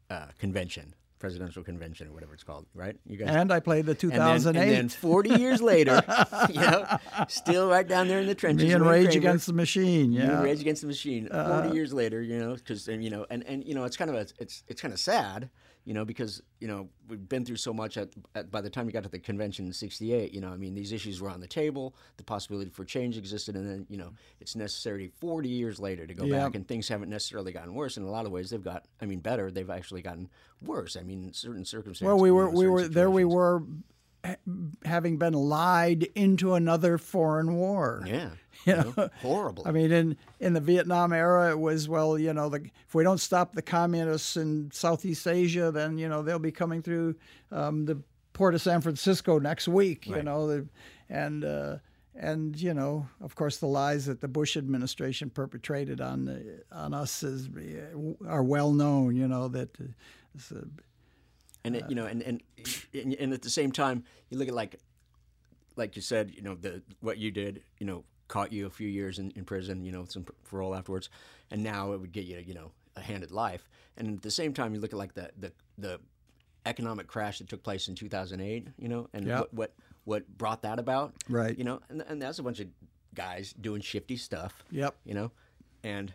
[0.09, 2.97] uh, Convention presidential convention or whatever it's called, right?
[3.07, 3.29] You guys.
[3.29, 4.47] And I played the 2008.
[4.47, 6.03] And then, and then 40 years later,
[6.49, 6.99] you know,
[7.29, 8.67] still right down there in the trenches.
[8.67, 10.43] Me and Rage Kramer, Against the Machine, yeah.
[10.43, 11.29] Rage Against the Machine.
[11.29, 14.11] 40 uh, years later, you know, because you know, and and you know, it's kind
[14.11, 15.51] of a, it's it's kind of sad
[15.87, 17.97] you know, because you know we've been through so much.
[17.97, 20.57] At, at, by the time we got to the convention in '68, you know, I
[20.57, 21.95] mean, these issues were on the table.
[22.17, 26.13] The possibility for change existed, and then you know, it's necessary 40 years later to
[26.13, 26.39] go yep.
[26.39, 27.97] back, and things haven't necessarily gotten worse.
[27.97, 29.51] In a lot of ways, they've got, I mean, better.
[29.53, 30.29] They've actually gotten
[30.61, 30.97] worse.
[30.97, 32.05] I mean, certain circumstances.
[32.05, 33.09] Well, we were, we were there.
[33.09, 33.63] We were
[34.85, 38.05] having been lied into another foreign war.
[38.07, 38.31] Yeah.
[38.65, 39.63] You know, horrible.
[39.65, 43.05] I mean, in in the Vietnam era, it was well, you know, the, if we
[43.05, 47.15] don't stop the communists in Southeast Asia, then you know they'll be coming through
[47.53, 48.03] um, the
[48.33, 50.07] port of San Francisco next week.
[50.09, 50.17] Right.
[50.17, 50.67] You know, the,
[51.09, 51.77] and uh,
[52.15, 56.93] and you know, of course, the lies that the Bush administration perpetrated on uh, on
[56.93, 57.49] us is
[58.27, 59.15] are well known.
[59.15, 59.69] You know that.
[61.67, 62.43] And it, you know, and, and
[62.95, 64.81] and at the same time, you look at like,
[65.77, 68.89] like you said, you know, the what you did, you know, caught you a few
[68.89, 71.09] years in, in prison, you know, some parole afterwards,
[71.51, 73.69] and now it would get you, you know, a handed life.
[73.97, 76.01] And at the same time, you look at like the the, the
[76.65, 79.41] economic crash that took place in 2008, you know, and yep.
[79.41, 79.73] what, what
[80.05, 81.57] what brought that about, right?
[81.57, 82.69] You know, and and that's a bunch of
[83.15, 84.65] guys doing shifty stuff.
[84.71, 84.95] Yep.
[85.05, 85.33] You know,
[85.83, 86.15] and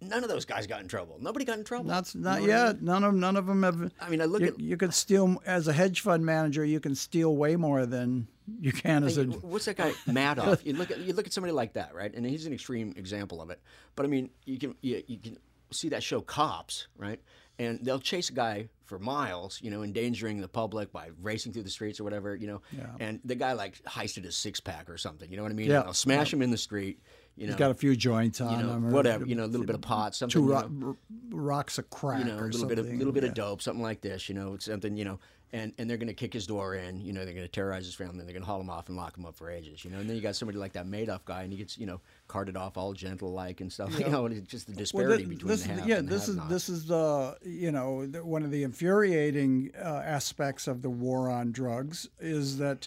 [0.00, 1.18] none of those guys got in trouble.
[1.20, 1.86] Nobody got in trouble.
[1.86, 2.60] Not not yet.
[2.60, 2.84] I mean?
[2.84, 3.92] None of none of them have.
[4.00, 6.64] I mean, I look you, at you could steal as a hedge fund manager.
[6.64, 8.26] You can steal way more than
[8.60, 9.24] you can as a.
[9.24, 10.64] What's that guy Madoff?
[10.64, 12.12] you look at you look at somebody like that, right?
[12.12, 13.60] And he's an extreme example of it.
[13.96, 15.38] But I mean, you can you, you can
[15.70, 17.20] see that show Cops, right?
[17.58, 21.62] And they'll chase a guy for miles, you know, endangering the public by racing through
[21.62, 22.62] the streets or whatever, you know.
[22.72, 22.86] Yeah.
[22.98, 25.70] And the guy like heisted a six pack or something, you know what I mean?
[25.70, 25.82] Yeah.
[25.82, 26.36] They'll smash yeah.
[26.36, 27.00] him in the street
[27.40, 29.24] you know, He's got a few joints on you know, him, whatever.
[29.24, 30.42] You know, a little bit of pot, something.
[30.42, 30.96] Two you know,
[31.30, 33.30] rocks of crack, you know, a little bit of little bit yeah.
[33.30, 34.28] of dope, something like this.
[34.28, 34.94] You know, something.
[34.94, 35.18] You know,
[35.50, 37.00] and and they're going to kick his door in.
[37.00, 38.24] You know, they're going to terrorize his family.
[38.24, 39.86] They're going to haul him off and lock him up for ages.
[39.86, 41.86] You know, and then you got somebody like that Madoff guy, and he gets you
[41.86, 43.88] know carted off all gentle like and stuff.
[44.00, 44.06] Yeah.
[44.06, 46.08] You know, and it's just the disparity well, this, between this, the have yeah, and
[46.10, 50.90] this is this is uh, you know one of the infuriating uh, aspects of the
[50.90, 52.86] war on drugs is that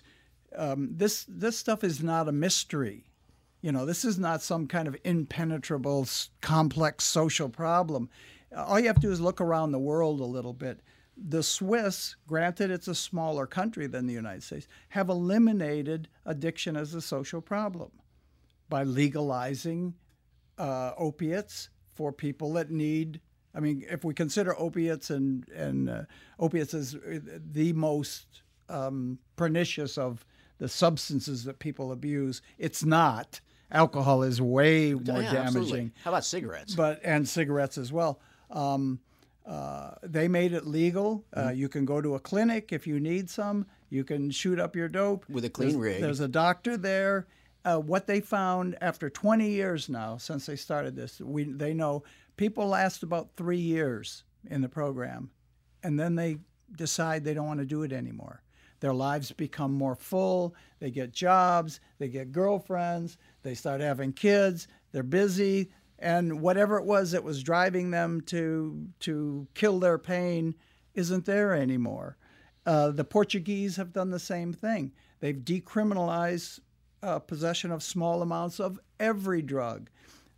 [0.55, 3.05] um, this this stuff is not a mystery
[3.63, 6.05] you know, this is not some kind of impenetrable,
[6.41, 8.09] complex social problem.
[8.55, 10.81] All you have to do is look around the world a little bit.
[11.15, 16.93] The Swiss, granted it's a smaller country than the United States, have eliminated addiction as
[16.93, 17.91] a social problem
[18.67, 19.93] by legalizing
[20.57, 23.21] uh, opiates for people that need.
[23.55, 26.01] I mean, if we consider opiates and and uh,
[26.37, 26.97] opiates as
[27.51, 30.25] the most um, pernicious of
[30.57, 33.39] the substances that people abuse, it's not
[33.73, 35.37] alcohol is way more yeah, damaging.
[35.37, 35.91] Absolutely.
[36.03, 36.75] How about cigarettes?
[36.75, 38.19] But and cigarettes as well.
[38.49, 38.99] Um,
[39.45, 41.25] uh, they made it legal.
[41.33, 41.57] Uh, mm-hmm.
[41.57, 43.65] You can go to a clinic if you need some.
[43.89, 46.01] You can shoot up your dope with a clean there's, rig.
[46.01, 47.27] There's a doctor there.
[47.65, 52.03] Uh, what they found after 20 years now, since they started this, we they know
[52.37, 55.29] people last about three years in the program,
[55.81, 56.37] and then they
[56.75, 58.41] decide they don't want to do it anymore.
[58.79, 60.55] Their lives become more full.
[60.79, 61.79] They get jobs.
[61.99, 63.17] They get girlfriends.
[63.43, 64.67] They start having kids.
[64.91, 70.55] They're busy, and whatever it was that was driving them to to kill their pain
[70.93, 72.17] isn't there anymore.
[72.65, 74.91] Uh, the Portuguese have done the same thing.
[75.19, 76.59] They've decriminalized
[77.01, 79.89] uh, possession of small amounts of every drug.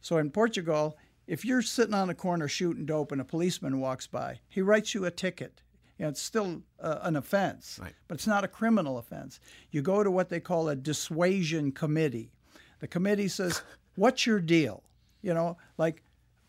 [0.02, 0.98] So in Portugal,
[1.28, 4.94] if you're sitting on a corner shooting dope and a policeman walks by, he writes
[4.94, 5.62] you a ticket.
[5.98, 7.94] You know, it's still uh, an offense, right.
[8.08, 9.40] but it's not a criminal offense.
[9.72, 12.32] You go to what they call a dissuasion committee.
[12.86, 13.64] The committee says,
[13.96, 14.84] What's your deal?
[15.24, 16.04] You know, like,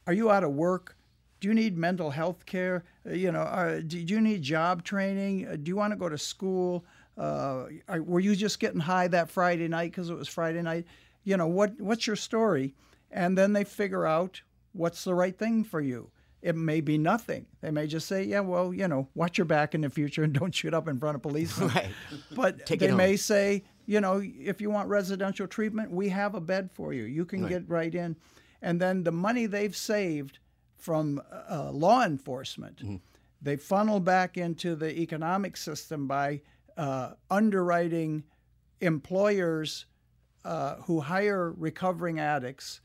[0.07, 0.95] are you out of work?
[1.41, 2.84] Do you need mental health care?
[3.09, 5.49] Uh, you know, uh, do you need job training?
[5.49, 6.84] Uh, do you want to go to school?
[7.16, 10.84] Uh, are, were you just getting high that Friday night because it was Friday night?
[11.24, 12.74] You know, what what's your story?
[13.11, 14.43] And then they figure out
[14.74, 16.11] what's the right thing for you.
[16.43, 17.47] It may be nothing.
[17.62, 20.34] They may just say, "Yeah, well, you know, watch your back in the future and
[20.34, 21.89] don't shoot up in front of police." Right.
[22.30, 26.41] But Take they may say, you know, if you want residential treatment, we have a
[26.41, 27.05] bed for you.
[27.05, 27.49] You can right.
[27.49, 28.16] get right in.
[28.62, 30.39] And then the money they've saved
[30.76, 32.97] from uh, law enforcement, mm-hmm.
[33.41, 36.41] they funnel back into the economic system by
[36.76, 38.24] uh, underwriting
[38.80, 39.87] employers
[40.45, 42.80] uh, who hire recovering addicts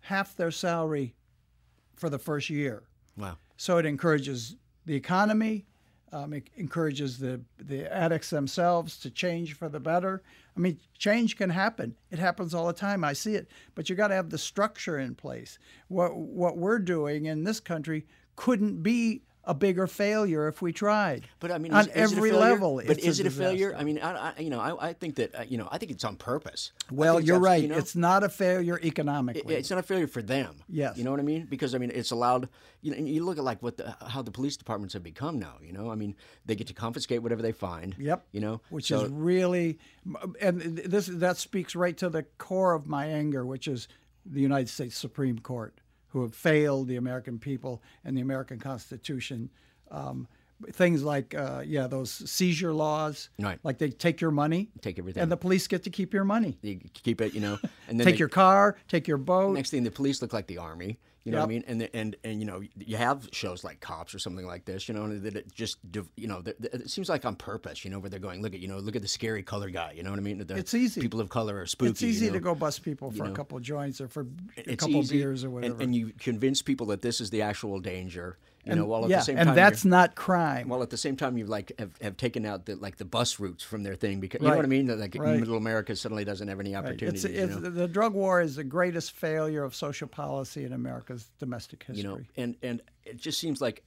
[0.00, 1.14] half their salary
[1.96, 2.84] for the first year.
[3.16, 3.36] Wow.
[3.56, 5.66] So it encourages the economy.
[6.12, 10.22] Um, it encourages the the addicts themselves to change for the better.
[10.56, 11.96] I mean, change can happen.
[12.10, 13.04] It happens all the time.
[13.04, 15.58] I see it, but you got to have the structure in place.
[15.88, 21.26] What what we're doing in this country couldn't be a bigger failure if we tried.
[21.40, 23.30] But I mean, on is, is it a every level, But it's is it a
[23.30, 23.74] failure?
[23.76, 25.90] I mean, I, I you know, I, I think that uh, you know, I think
[25.90, 26.72] it's on purpose.
[26.90, 27.62] Well, you're right.
[27.62, 27.76] you know?
[27.76, 29.54] It's not a failure It- economically.
[29.54, 30.56] it's not a failure for them.
[30.68, 30.96] Yes.
[30.96, 31.46] You know what I mean?
[31.46, 32.48] Because I mean, it's allowed.
[32.82, 35.54] You know, you look at like what the, how the police departments have become now.
[35.60, 36.16] You know, I mean,
[36.46, 37.94] they get to confiscate whatever they find.
[37.98, 38.26] Yep.
[38.32, 39.78] You know, which so, is really,
[40.40, 43.88] and this that speaks right to the core of my anger, which is
[44.24, 45.74] the United States Supreme Court,
[46.12, 49.48] who have failed the American people and the American Constitution.
[49.90, 50.28] Um,
[50.72, 53.58] things like, uh, yeah, those seizure laws, Right.
[53.64, 55.22] like they take your money, Take everything.
[55.22, 56.56] and the police get to keep your money.
[56.62, 57.34] you keep it.
[57.34, 57.58] You know,
[57.88, 59.54] and then Take they- your car, take your boat.
[59.54, 60.98] Next thing, the police look like the army.
[61.24, 61.64] You know what I mean?
[61.68, 64.88] And the, and and you know, you have shows like Cops or something like this.
[64.88, 65.78] You know, that it just
[66.16, 67.84] you know, it seems like on purpose.
[67.84, 68.42] You know, where they're going.
[68.42, 69.92] Look at you know, look at the scary color guy.
[69.96, 70.44] You know what I mean?
[70.44, 71.00] The It's easy.
[71.00, 71.90] People of color are spooky.
[71.90, 72.38] it's easy you know?
[72.38, 73.32] to go bust people for know.
[73.32, 74.26] a couple joints or for a
[74.70, 75.82] It's couple easy, beers or and- whatever.
[75.82, 78.38] And, you convince people that this is the actual danger.
[78.64, 80.68] You know, while at yeah, the same and that's not crime.
[80.68, 83.40] while at the same time you like have, have taken out the like the bus
[83.40, 84.86] routes from their thing because you know what I mean.
[84.86, 85.40] That, Like Right.
[85.40, 86.84] middle America suddenly doesn't have any Right.
[86.84, 87.24] opportunities.
[87.24, 87.70] It's, you it's, know?
[87.70, 92.02] The drug war is the greatest failure of social policy in America's domestic history.
[92.02, 93.82] you know and and it just seems like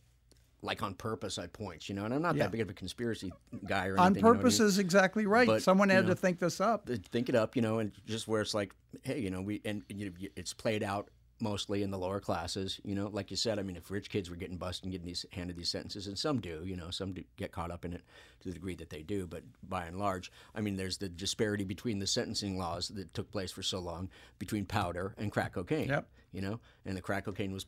[0.61, 2.43] like on purpose at points you know and i'm not Yeah.
[2.43, 3.31] that big of a conspiracy
[3.67, 4.67] guy or On anything you know I purpose mean?
[4.67, 5.47] is exactly right.
[5.47, 6.89] But, Someone had know, to think this up.
[7.11, 8.73] Think it up you know and just where it's like
[9.03, 11.09] hey you know we and you know, it's played out
[11.41, 14.29] mostly in the lower classes you know like you said i mean if rich kids
[14.29, 17.11] were getting busted and getting these handed these sentences and some do you know some
[17.11, 18.01] do get caught up in it
[18.39, 21.65] to the degree that they do but by and large i mean there's the disparity
[21.65, 24.09] between the sentencing laws that took place for so long
[24.39, 26.07] between powder and crack cocaine Yep.
[26.31, 27.65] you know and the crack cocaine was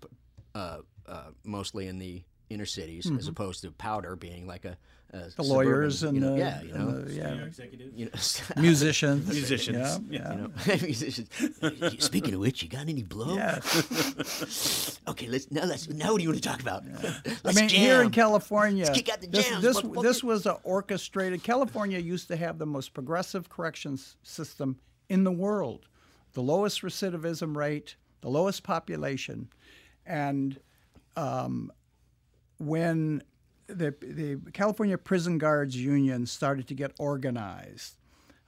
[0.55, 5.17] uh, uh, mostly in the inner cities as opposed to powder being like a, a
[5.17, 5.29] Mm-hmm.
[5.37, 7.91] The lawyers and you know, the, yeah you know, the yeah, Executive.
[7.95, 8.11] you know
[8.61, 9.27] musicians.
[9.27, 9.77] Musicians.
[10.09, 10.21] Yeah, Yeah.
[10.21, 10.31] yeah.
[10.33, 10.51] you know,
[10.83, 11.29] musicians.
[12.03, 13.35] Speaking of which, you got any blow?
[13.35, 13.59] Yeah.
[15.07, 15.63] Okay, let's now.
[15.63, 16.11] Let's now.
[16.11, 16.83] What do you want to talk about?
[16.85, 17.79] I Let's mean, jam.
[17.79, 20.03] here in California, Let's kick out the this, jams, this, motherfucker.
[20.03, 21.43] this was a orchestrated.
[21.43, 24.77] California used to have the most progressive corrections system
[25.07, 25.87] in the world,
[26.33, 29.47] the lowest recidivism rate, the lowest population,
[30.05, 30.59] and
[31.15, 31.71] um,
[32.57, 33.23] when
[33.67, 37.97] the the California Prison Guards Union started to get organized,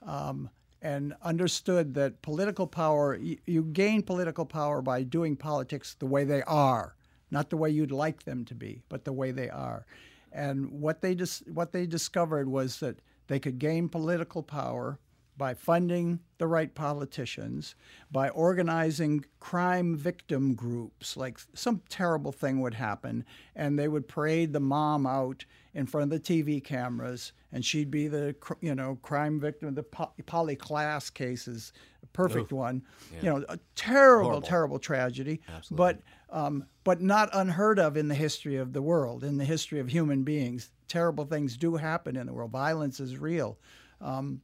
[0.02, 0.50] um,
[0.82, 6.24] and understood that political power, you, you gain political power by doing politics the way
[6.24, 6.94] they are,
[7.30, 9.84] not the way you'd like them to be, but the way they are.
[10.32, 14.98] And what they dis- what they discovered was that they could gain political power
[15.40, 17.74] by funding the right politicians,
[18.12, 21.16] by organizing crime victim groups.
[21.16, 23.24] Like some terrible thing would happen,
[23.56, 27.90] and they would parade the mom out in front of the TV cameras, and she'd
[27.90, 29.74] be the you know crime victim.
[29.74, 31.72] The po- Polly Klaas cases,
[32.02, 32.82] a perfect one.
[33.22, 34.46] You know, a terrible, Horrible.
[34.46, 35.40] terrible tragedy.
[35.48, 35.76] Absolutely.
[36.28, 39.80] But um, but not unheard of in the history of the world, in the history
[39.80, 40.70] of human beings.
[40.86, 42.50] Terrible things do happen in the world.
[42.50, 43.56] Violence is real.
[44.02, 44.42] Um,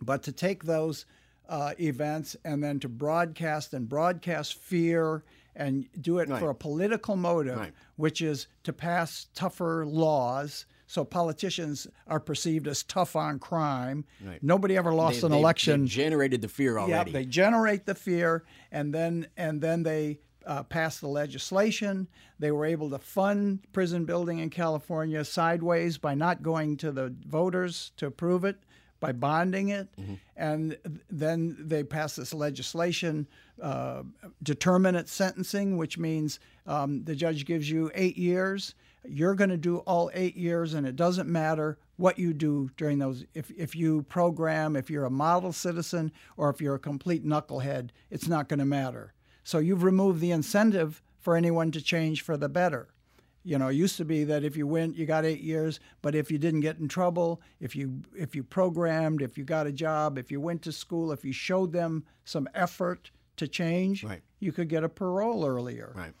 [0.00, 1.04] but to take those
[1.48, 5.24] uh, events and then to broadcast and broadcast fear
[5.54, 6.40] and do it Right.
[6.40, 7.74] for a political motive, Right.
[7.96, 10.64] which is to pass tougher laws.
[10.86, 14.04] So politicians are perceived as tough on crime.
[14.24, 14.42] Right.
[14.42, 15.82] Nobody ever lost They- an they- election.
[15.82, 17.12] They generated the fear Yeah, already.
[17.12, 22.08] they generate the fear, and then and then they uh, pass the legislation.
[22.38, 27.14] They were able to fund prison building in California sideways by not going to the
[27.26, 28.56] voters to approve it,
[29.02, 30.14] by bonding it, Mm-hmm.
[30.36, 30.78] and
[31.10, 33.26] then they pass this legislation,
[33.60, 34.02] uh,
[34.42, 38.74] determinate sentencing, which means um, the judge gives you eight years.
[39.04, 42.98] You're going to do all eight years, and it doesn't matter what you do during
[43.00, 43.24] those.
[43.34, 47.90] If, if you program, if you're a model citizen, or if you're a complete knucklehead,
[48.10, 49.12] it's not going to matter.
[49.44, 52.88] So you've removed the incentive for anyone to change for the better.
[53.44, 56.14] You know, it used to be that if you went, you got eight years, but
[56.14, 59.72] if you didn't get in trouble, if you if you programmed, if you got a
[59.72, 64.22] job, if you went to school, if you showed them some effort to change, Right.
[64.38, 66.12] you could get a parole earlier right.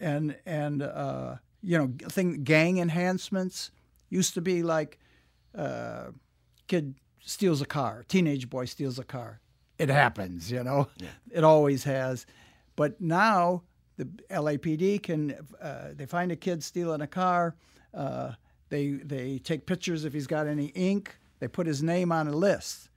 [0.00, 3.70] and and uh, you know thing gang enhancements
[4.08, 4.98] used to be like
[5.56, 6.06] uh,
[6.66, 9.40] kid steals a car teenage boy steals a car
[9.78, 11.08] it happens you know Yeah.
[11.30, 12.26] it always has
[12.76, 13.62] but now
[13.96, 17.54] the LAPD can uh, they find a kid stealing a car
[17.94, 18.32] uh,
[18.68, 21.18] They they take pictures if he's got any ink.
[21.40, 22.88] They put his name on a list.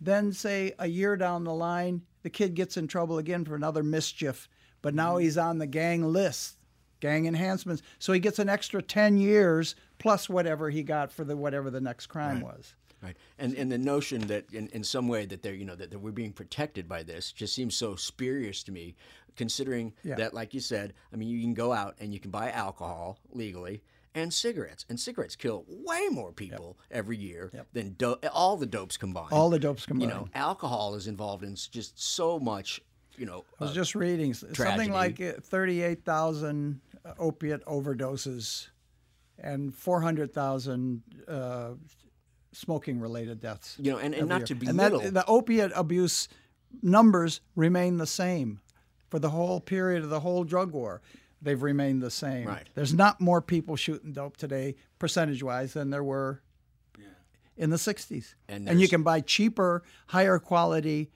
[0.00, 3.82] Then say a year down the line, the kid gets in trouble again for another
[3.82, 4.48] mischief,
[4.82, 6.58] but now he's on the gang list,
[7.00, 7.82] gang enhancements.
[7.98, 11.80] So he gets an extra 10 years plus whatever he got for the whatever the
[11.80, 12.74] next crime was.
[13.02, 15.90] Right, and and the notion that in, in some way that they're you know that,
[15.90, 18.94] that we're being protected by this just seems so spurious to me,
[19.36, 20.16] considering Yeah.
[20.16, 23.18] that like you said, I mean you can go out and you can buy alcohol
[23.32, 23.82] legally
[24.14, 28.96] and cigarettes, and cigarettes kill way more people every year than do- all the dopes
[28.96, 29.32] combined.
[29.32, 30.08] All the dopes combined.
[30.10, 32.80] you know, alcohol is involved in just so much.
[33.16, 34.54] You know, I was uh, just reading tragedy.
[34.56, 36.80] something like uh, 38,000
[37.18, 38.68] opiate overdoses
[39.38, 41.70] and 400,000 uh,
[42.52, 43.76] smoking related deaths.
[43.80, 44.58] you know, and, and not year.
[44.58, 46.28] to and that, the opiate abuse
[46.82, 48.60] numbers remain the same
[49.14, 51.00] for the whole period of the whole drug war.
[51.40, 52.48] They've remained the same.
[52.48, 52.68] Right.
[52.74, 56.42] There's not more people shooting dope today, percentage wise, than there were
[57.56, 58.34] in the 60s.
[58.48, 61.12] And And, you can buy cheaper, higher quality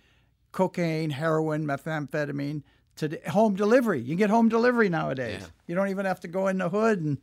[0.53, 2.63] cocaine, heroin, methamphetamine
[2.99, 3.99] to home delivery.
[4.01, 5.41] You can get home delivery nowadays.
[5.41, 5.49] Yeah.
[5.67, 7.19] You don't even have to go in the hood and,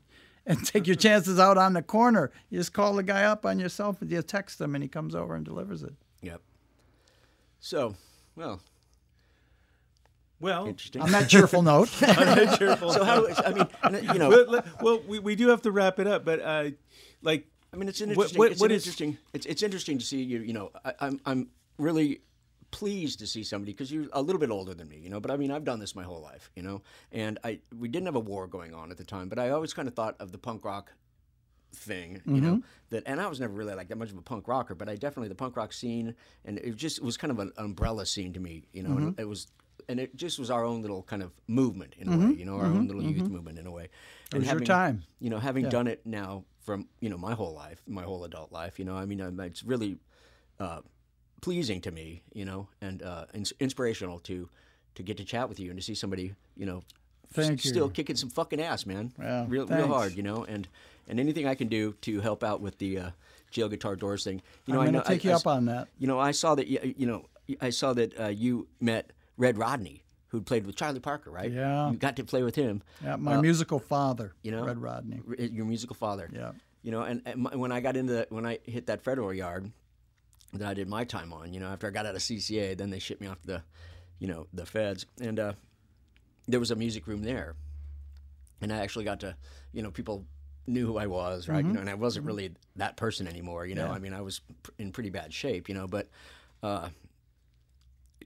[0.46, 2.34] and take your chances out on the corner.
[2.50, 4.90] You just call the guy up on your cell phone, you text him, and he
[4.90, 5.94] comes over and delivers it.
[6.22, 6.42] yep.
[7.62, 7.96] So,
[8.36, 8.60] well,
[10.42, 11.02] Well, interesting.
[11.02, 11.88] On that cheerful note,
[12.58, 12.92] cheerful.
[12.94, 13.26] so how?
[13.84, 16.26] I mean, you know, But, let- well, we, we do have to wrap it up,
[16.26, 16.70] but uh,
[17.22, 18.40] like, I mean, it's an What- interesting.
[18.40, 19.18] what- it's what an is- interesting.
[19.34, 20.40] It's it's interesting to see you.
[20.40, 22.22] You know, I, I'm I'm really
[22.72, 24.98] pleased to see somebody because you're a little bit older than me.
[24.98, 26.52] You know, but I mean, I've done this my whole life.
[26.56, 26.82] You know,
[27.14, 29.74] and I we didn't have a war going on at the time, but I always
[29.74, 30.92] kind of thought of the punk rock
[31.74, 32.22] thing.
[32.26, 34.76] You know that, and I was never really like that much of a punk rocker,
[34.76, 37.52] but I definitely the punk rock scene, and it just it was kind of an
[37.58, 38.68] umbrella scene to me.
[38.74, 39.48] You know, and it was.
[39.88, 42.56] And it just was our own little kind of movement in a way, you know,
[42.58, 43.90] our own little youth movement in a way.
[44.32, 45.04] And was your time.
[45.20, 48.52] you know, having done it now from you know my whole life, my whole adult
[48.52, 49.98] life, you know, I mean, um, it's really
[50.60, 50.82] uh,
[51.42, 54.50] pleasing to me, you know, and uh, ins- inspirational to
[54.96, 56.82] to get to chat with you and to see somebody, you know,
[57.34, 60.68] Thank s- still kicking some fucking ass, man, Well, real, real hard, you know, and
[61.08, 63.10] and anything I can do to help out with the uh,
[63.52, 65.66] jail guitar doors thing, you know, I'm I know take I, you I up on
[65.66, 65.88] that.
[66.00, 67.26] you know, I saw that you know,
[67.62, 71.52] I saw that uh, you met Red Rodney, who'd played with Charlie Parker, right?
[71.52, 71.90] Yeah.
[71.92, 72.82] you got to play with him.
[73.04, 75.22] Yeah, my musical father, you know, Red Rodney.
[75.38, 76.30] your musical father.
[76.34, 76.52] Yeah.
[76.84, 79.34] You know, and, and my, when I got into the, when I hit that federal
[79.34, 79.72] yard
[80.54, 82.90] that I did my time on, you know, after I got out of CCA, then
[82.92, 83.64] they shipped me off to the,
[84.20, 85.54] you know, the feds, and uh,
[86.48, 87.56] there was a music room there,
[88.62, 89.36] and I actually got to,
[89.74, 90.26] you know, people
[90.68, 91.66] knew who I was, right?
[91.66, 93.66] You know, and I wasn't really that person anymore.
[93.66, 96.10] You know, I mean, I was pr- in pretty bad shape, you know, but.
[96.64, 96.90] Uh,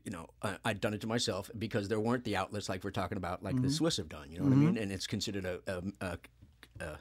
[0.06, 2.92] you know, I, I'd done it to myself because there weren't the outlets like we're
[2.92, 4.32] talking about, like the Swiss have done.
[4.32, 4.78] You know what I mean?
[4.78, 5.60] And it's considered a
[6.02, 6.18] a,
[6.82, 6.98] a,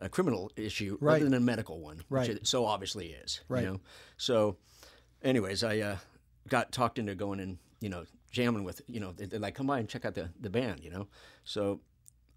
[0.00, 1.14] a, criminal issue Right.
[1.14, 2.28] rather than a medical one, Right.
[2.28, 3.40] which it so obviously is.
[3.48, 3.64] Right.
[3.64, 3.80] You know,
[4.16, 4.56] so,
[5.22, 5.96] anyways, I uh,
[6.48, 9.66] got talked into going and you know jamming with you know they- they're like come
[9.66, 10.82] by and check out the the band.
[10.82, 11.08] You know,
[11.44, 11.80] so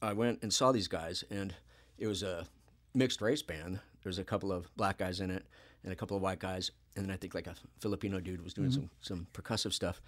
[0.02, 1.54] I went and saw these guys, and
[1.98, 2.46] it was a
[2.94, 3.76] mixed race band.
[4.04, 5.46] There was a couple of black guys in it,
[5.84, 8.54] and a couple of white guys, and then I think like a Filipino dude was
[8.54, 10.02] doing some some percussive stuff,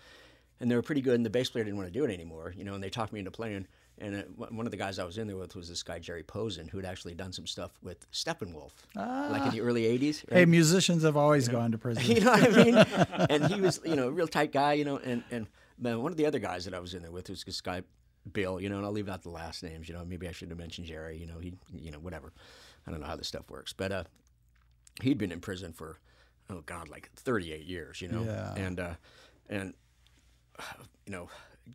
[0.59, 1.15] and they were pretty good.
[1.15, 3.13] And the bass player didn't want to do it anymore, you know, and they talked
[3.13, 3.67] me into playing.
[3.99, 6.21] And uh, one of the guys I was in there with was this guy Jerry
[6.21, 10.23] Posen, who had actually done some stuff with Steppenwolf, like in the early '80s.
[10.31, 12.03] Hey, musicians have always gone to prison.
[12.15, 12.75] you know what I mean?
[13.29, 15.47] and he was, you know, a real tight guy, you know, and and
[15.79, 17.83] man, one of the other guys that I was in there with was this guy,
[18.31, 20.49] Bill, you know, and I'll leave out the last names, you know, maybe I should
[20.49, 22.33] have mentioned Jerry, you know, he, you know, whatever.
[22.85, 24.03] I don't know how this stuff works, but uh,
[25.01, 25.99] he'd been in prison for,
[26.49, 28.53] oh God, like 38 years, you know, Yeah.
[28.55, 28.93] and uh,
[29.49, 29.73] and
[31.05, 31.29] you know,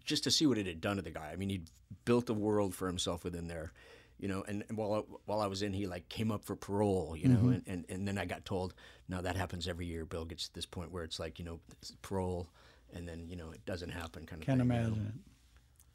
[0.05, 1.31] just to see what it had done to the guy.
[1.33, 1.71] I mean, he'd
[2.05, 3.73] built a world for himself within there,
[4.19, 4.43] you know.
[4.49, 7.29] And, and while I, while I was in, he like came up for parole, you
[7.29, 7.37] know.
[7.39, 7.49] Mm-hmm.
[7.53, 8.75] And, and and then I got told,
[9.09, 10.05] now that happens every year.
[10.05, 11.61] Bill gets to this point where it's like, you know,
[12.03, 12.49] parole,
[12.95, 14.47] and then you know it doesn't happen, kind of.
[14.47, 15.13] Can't thing, you know.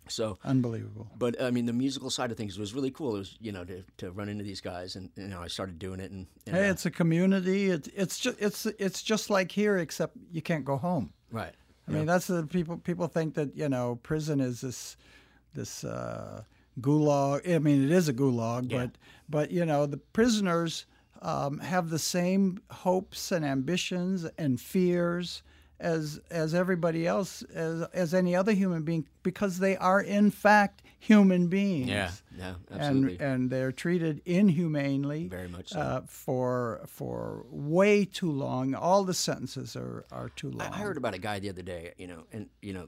[0.10, 0.38] So.
[0.44, 1.08] Unbelievable.
[1.18, 3.16] but I mean, the musical side of things was really cool.
[3.16, 5.80] It was, you know, to, to run into these guys, and you know, I started
[5.80, 7.70] doing it, and, and Hey, uh, it's a community.
[7.70, 11.14] It's it's just it's it's just like here, except you can't go home.
[11.32, 11.54] right.
[11.88, 12.78] I mean, that's the people.
[12.78, 14.98] People think that you know prison is this
[15.54, 16.44] this uh,
[16.82, 17.54] gulag.
[17.56, 18.78] I mean, it is a gulag, Yeah.
[18.78, 18.92] but
[19.30, 20.86] but you know the prisoners
[21.22, 25.44] um, have the same hopes and ambitions and fears
[25.80, 30.82] as as everybody else, as as any other human being, because they are in fact
[31.00, 31.88] human beings.
[31.90, 33.14] Yeah, yeah, absolutely.
[33.14, 35.28] And and they're treated inhumanely.
[35.28, 35.80] Very much so.
[35.80, 38.74] Uh, for for way too long.
[38.74, 40.74] All the sentences are, are too long.
[40.74, 42.88] I heard about a guy the other day, you know, and you know,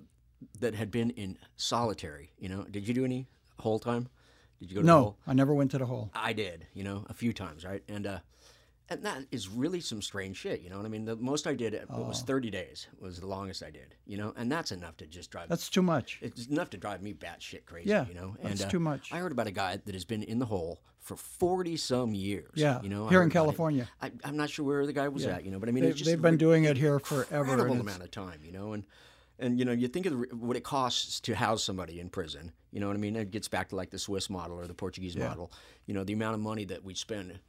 [0.60, 2.32] that had been in solitary.
[2.40, 3.28] You know, did you do any
[3.60, 4.10] whole time?
[4.60, 5.18] Did you go to the No, hole?
[5.28, 6.12] I never went to the hole.
[6.14, 7.82] I did, you know, a few times, right?
[7.88, 8.20] And uh,
[8.90, 11.06] and that is really some strange shit, you know what I mean?
[11.06, 12.04] The most I did Oh.
[12.04, 15.32] was 30 days was the longest I did, you know, and that's enough to just
[15.32, 15.50] drive.
[15.50, 16.20] That's too much.
[16.22, 18.36] it's enough to drive me batshit crazy, Yeah, you know.
[18.42, 19.12] that's and, uh, too much.
[19.14, 22.52] I heard about a guy that has been in the hole for 40 some years.
[22.56, 23.30] Yeah, you know, here in.
[23.30, 23.88] California.
[24.02, 25.90] I, I'm not sure where the guy was at, you know, but I mean, They,
[25.92, 27.52] it's just they've been doing it here forever.
[27.52, 28.84] incredible amount of time, you know, and
[29.42, 32.52] and you know, you think of what it costs to house somebody in prison.
[32.72, 33.16] You know what I mean?
[33.16, 35.52] It gets back to like the Swiss model or the Portuguese model.
[35.88, 37.40] You know, the amount of money that we spend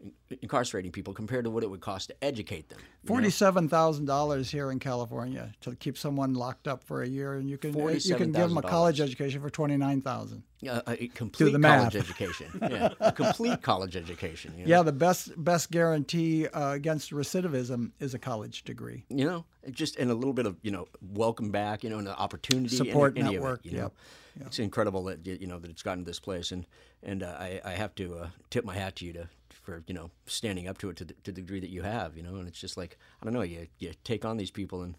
[0.41, 2.79] incarcerating people compared to what it would cost to educate them.
[3.05, 7.51] Forty-seven thousand dollars here in California to keep someone locked up for a year, and
[7.51, 10.43] you can you can give them a college education for twenty-nine thousand.
[10.68, 12.47] Uh, a complete the college education.
[12.62, 14.55] Yeah, a complete college education.
[14.57, 14.71] You know?
[14.71, 19.05] Yeah, the best best guarantee uh, against recidivism is a college degree.
[19.09, 22.07] you know, just and a little bit of you know, welcome back, you know, and
[22.07, 23.93] the opportunity, Support any network, Of it, you know,
[24.41, 26.66] it's incredible that you know that it's gotten to this place, and
[27.03, 29.28] and uh, I I have to uh, tip my hat to you to
[29.62, 32.16] for you know standing up to it to the, to the degree that you have,
[32.16, 34.83] you know, and it's just like I don't know, you you take on these people
[34.83, 34.95] and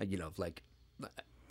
[0.00, 0.62] uh, you know like.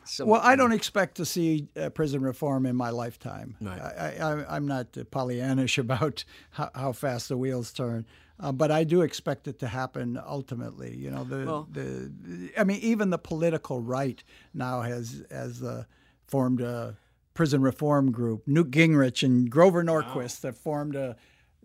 [0.10, 3.58] Some, Well, I don't expect to see uh, prison reform in my lifetime.
[3.60, 3.82] Right.
[3.82, 8.06] I, I, I'm not uh, Pollyannish about how, how fast the wheels turn,
[8.40, 10.96] uh, but I do expect it to happen ultimately.
[10.96, 12.10] You know, the, Well- the
[12.58, 15.84] I mean, even the political right now has has uh,
[16.28, 16.98] formed a
[17.34, 18.48] prison reform group.
[18.48, 21.16] Newt Gingrich and Grover Norquist that formed a.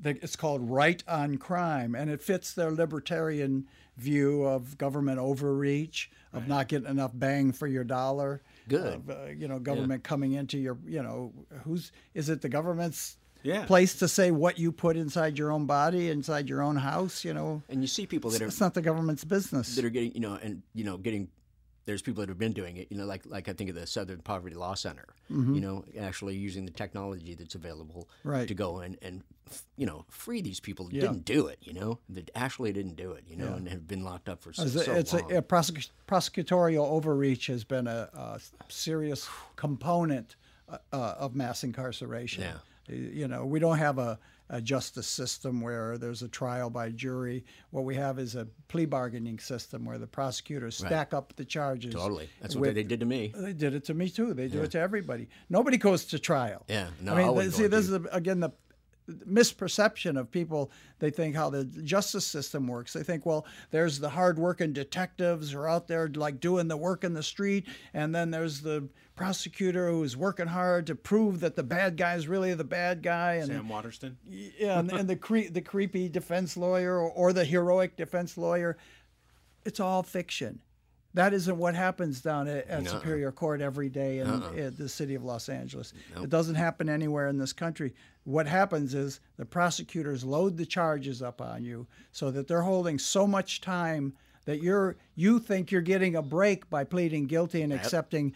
[0.05, 6.49] It's called Right on Crime, and it fits their libertarian view of government overreach, of
[6.49, 8.43] not getting enough bang for your dollar.
[8.69, 8.95] Good.
[8.95, 11.33] Of, uh, you know, government coming into your, you know,
[11.65, 13.65] who's is it the government's Yeah.
[13.67, 17.25] place to say what you put inside your own body, inside your own house?
[17.25, 19.77] You know, and you see people that are it's not the government's business.
[19.77, 21.29] that are getting you know and you know getting
[21.85, 23.87] there's people that have been doing it you know like like I think of the
[23.87, 28.47] Southern Poverty Law Center you know actually using the technology that's available Right.
[28.49, 29.23] to go in and
[29.77, 31.01] you know free these people that Yeah.
[31.03, 34.05] didn't do it you know that actually didn't do it you know and have been
[34.05, 35.33] locked up for so, so it's long.
[35.33, 40.37] a, a prosec- prosecutorial overreach has been a, a serious component
[40.69, 42.43] uh, uh, of mass incarceration.
[42.45, 42.59] Yeah.
[42.89, 44.19] You know, we don't have a,
[44.51, 47.45] a justice system where there's a trial by jury.
[47.71, 51.95] What we have is a plea bargaining system where the prosecutors stack up the charges.
[51.95, 54.35] totally that's what with- they did to me They did it to me too.
[54.35, 55.29] They do it to everybody.
[55.49, 56.65] Nobody goes to trial.
[56.69, 58.51] Yeah, no, I I mean, wouldn't see, this is again the
[59.09, 60.71] misperception of people.
[60.99, 62.93] They think how the justice system works.
[62.93, 67.05] They think, well, there's the hardworking detectives who are out there like doing the work
[67.05, 71.63] in the street, and then there's the prosecutor who's working hard to prove that the
[71.63, 74.17] bad guy is really the bad guy, and Sam Waterston.
[74.27, 78.77] yeah, and, and the cre- the creepy defense lawyer or, or the heroic defense lawyer.
[79.65, 80.61] It's all fiction.
[81.15, 85.15] That isn't what happens down at, at Superior Court every day in, in the city
[85.15, 85.93] of Los Angeles.
[86.23, 87.95] It doesn't happen anywhere in this country.
[88.25, 92.99] What happens is the prosecutors load the charges up on you so that they're holding
[92.99, 97.73] so much time that you're you think you're getting a break by pleading guilty and
[97.73, 98.33] accepting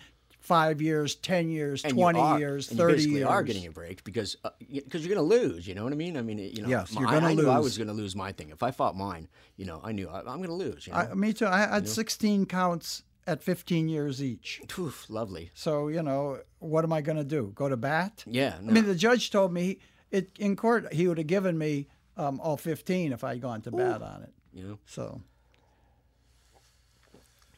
[0.46, 3.28] five years, ten years, and you twenty are- years, and you thirty basically years.
[3.28, 4.36] are getting a break because
[4.70, 5.66] because you're going to lose.
[5.66, 6.16] You know what I mean?
[6.16, 8.14] I mean, you know, Yes, my- you're gonna I, knew I was going to lose
[8.14, 8.50] my thing.
[8.50, 10.86] If I fought mine, you know, I knew I, I'm going to lose.
[10.86, 11.46] You know, I, me too.
[11.46, 14.62] I had 16 counts at 15 years each.
[14.78, 15.50] Oof, lovely.
[15.52, 17.50] So, you know, what am I going to do?
[17.54, 18.22] Go to bat?
[18.26, 19.80] Yeah, I mean, the judge told me
[20.12, 23.60] it in court he would have given me um, all 15 if I had gone
[23.62, 24.32] to bat on it.
[24.54, 24.78] You know.
[24.86, 25.20] So,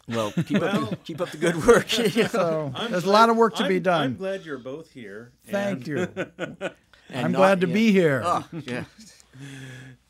[0.08, 1.96] Well, keep up the, keep up the good work.
[2.16, 2.28] you know.
[2.28, 4.02] so I'm there's a lot of work to be I'm- done.
[4.02, 5.32] I'm glad you're both here.
[5.46, 6.08] Thank and, you.
[7.10, 7.74] And I'm not- glad to yeah.
[7.74, 8.22] be here.
[8.22, 8.84] Oh, yeah.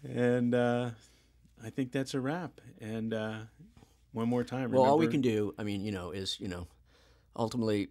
[0.03, 0.91] And uh,
[1.65, 2.61] I think that's a wrap.
[2.81, 3.39] And uh,
[4.13, 4.73] one more time.
[4.73, 6.67] Well, all we can do, I mean, you know, is you know,
[7.37, 7.89] ultimately,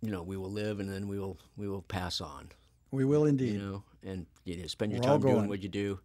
[0.00, 2.48] you know, we will live and then we will we will pass on.
[2.90, 3.52] We will indeed.
[3.52, 6.00] You know, and you know, spend your We're time doing what you do.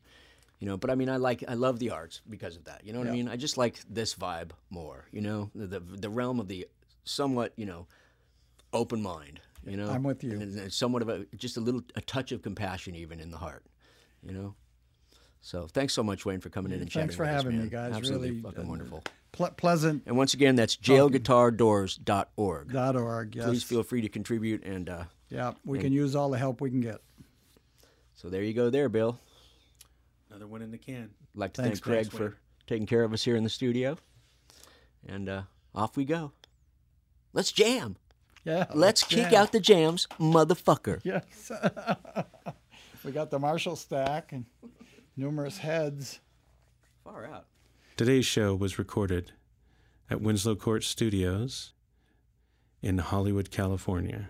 [0.59, 2.81] You know, but I mean, I like I love the arts because of that.
[2.85, 3.29] You know what I mean?
[3.29, 5.05] I just like this vibe more.
[5.11, 6.67] You know, the the, the realm of the
[7.05, 7.87] somewhat you know
[8.73, 9.39] open mind.
[9.65, 10.31] You know, I'm with you.
[10.31, 13.37] And, and somewhat of a just a little a touch of compassion even in the
[13.37, 13.65] heart.
[14.21, 14.55] You know.
[15.41, 17.07] So thanks so much, Wayne, for coming in and chatting.
[17.07, 17.93] Thanks for with us, having me, guys.
[17.95, 19.03] Absolutely Really, fucking uh, wonderful.
[19.31, 22.71] Ple- pleasant And once again, that's jailguitardoors.org.
[22.73, 23.35] dot org.
[23.35, 23.45] Yes.
[23.45, 24.63] Please feel free to contribute.
[24.65, 26.99] And uh, Yeah, we can use all the help we can get.
[28.15, 29.17] so there you go, there, Bill.
[30.29, 31.09] Another one in the can.
[31.35, 33.97] I'd like to Thanks, thank Craig for taking care of us here in the studio.
[35.07, 35.41] And uh,
[35.73, 36.33] off we go.
[37.33, 37.95] Let's jam.
[38.45, 38.65] Yeah.
[38.73, 39.41] Let's kick jam.
[39.41, 40.99] out the jams, motherfucker.
[41.03, 41.51] Yes.
[43.03, 44.45] we got the Marshall stack and
[45.17, 46.19] numerous heads.
[47.03, 47.45] Far out.
[47.97, 49.31] Today's show was recorded
[50.09, 51.73] at Winslow Court Studios
[52.81, 54.29] in Hollywood, California.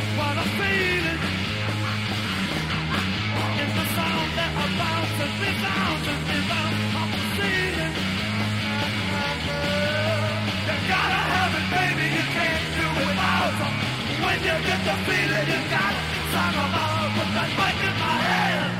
[14.83, 15.95] the feeling you got.
[16.31, 18.73] Song about with that mic in my hand.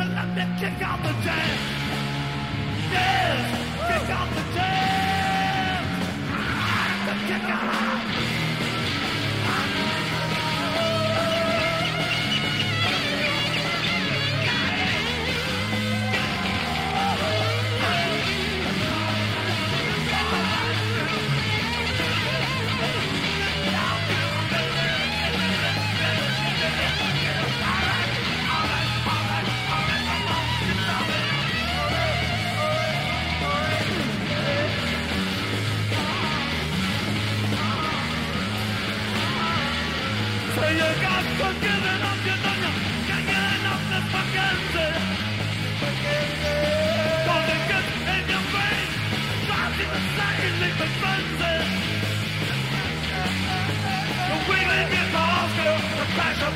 [0.00, 1.58] And let me kick out the jam.
[2.94, 3.42] Yes,
[3.88, 5.82] kick out the jam.
[7.28, 7.89] Kick out.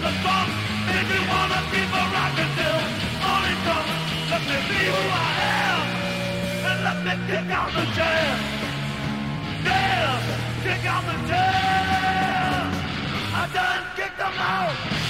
[0.04, 0.48] the song.
[0.98, 2.80] If you wanna be a rock and still,
[3.30, 3.92] on it comes.
[4.30, 5.30] Let me be who I
[5.64, 5.82] am,
[6.68, 8.36] and let me kick out the jam.
[9.68, 10.20] Yeah,
[10.64, 12.64] kick out the jam.
[13.40, 15.03] I done kicked them out.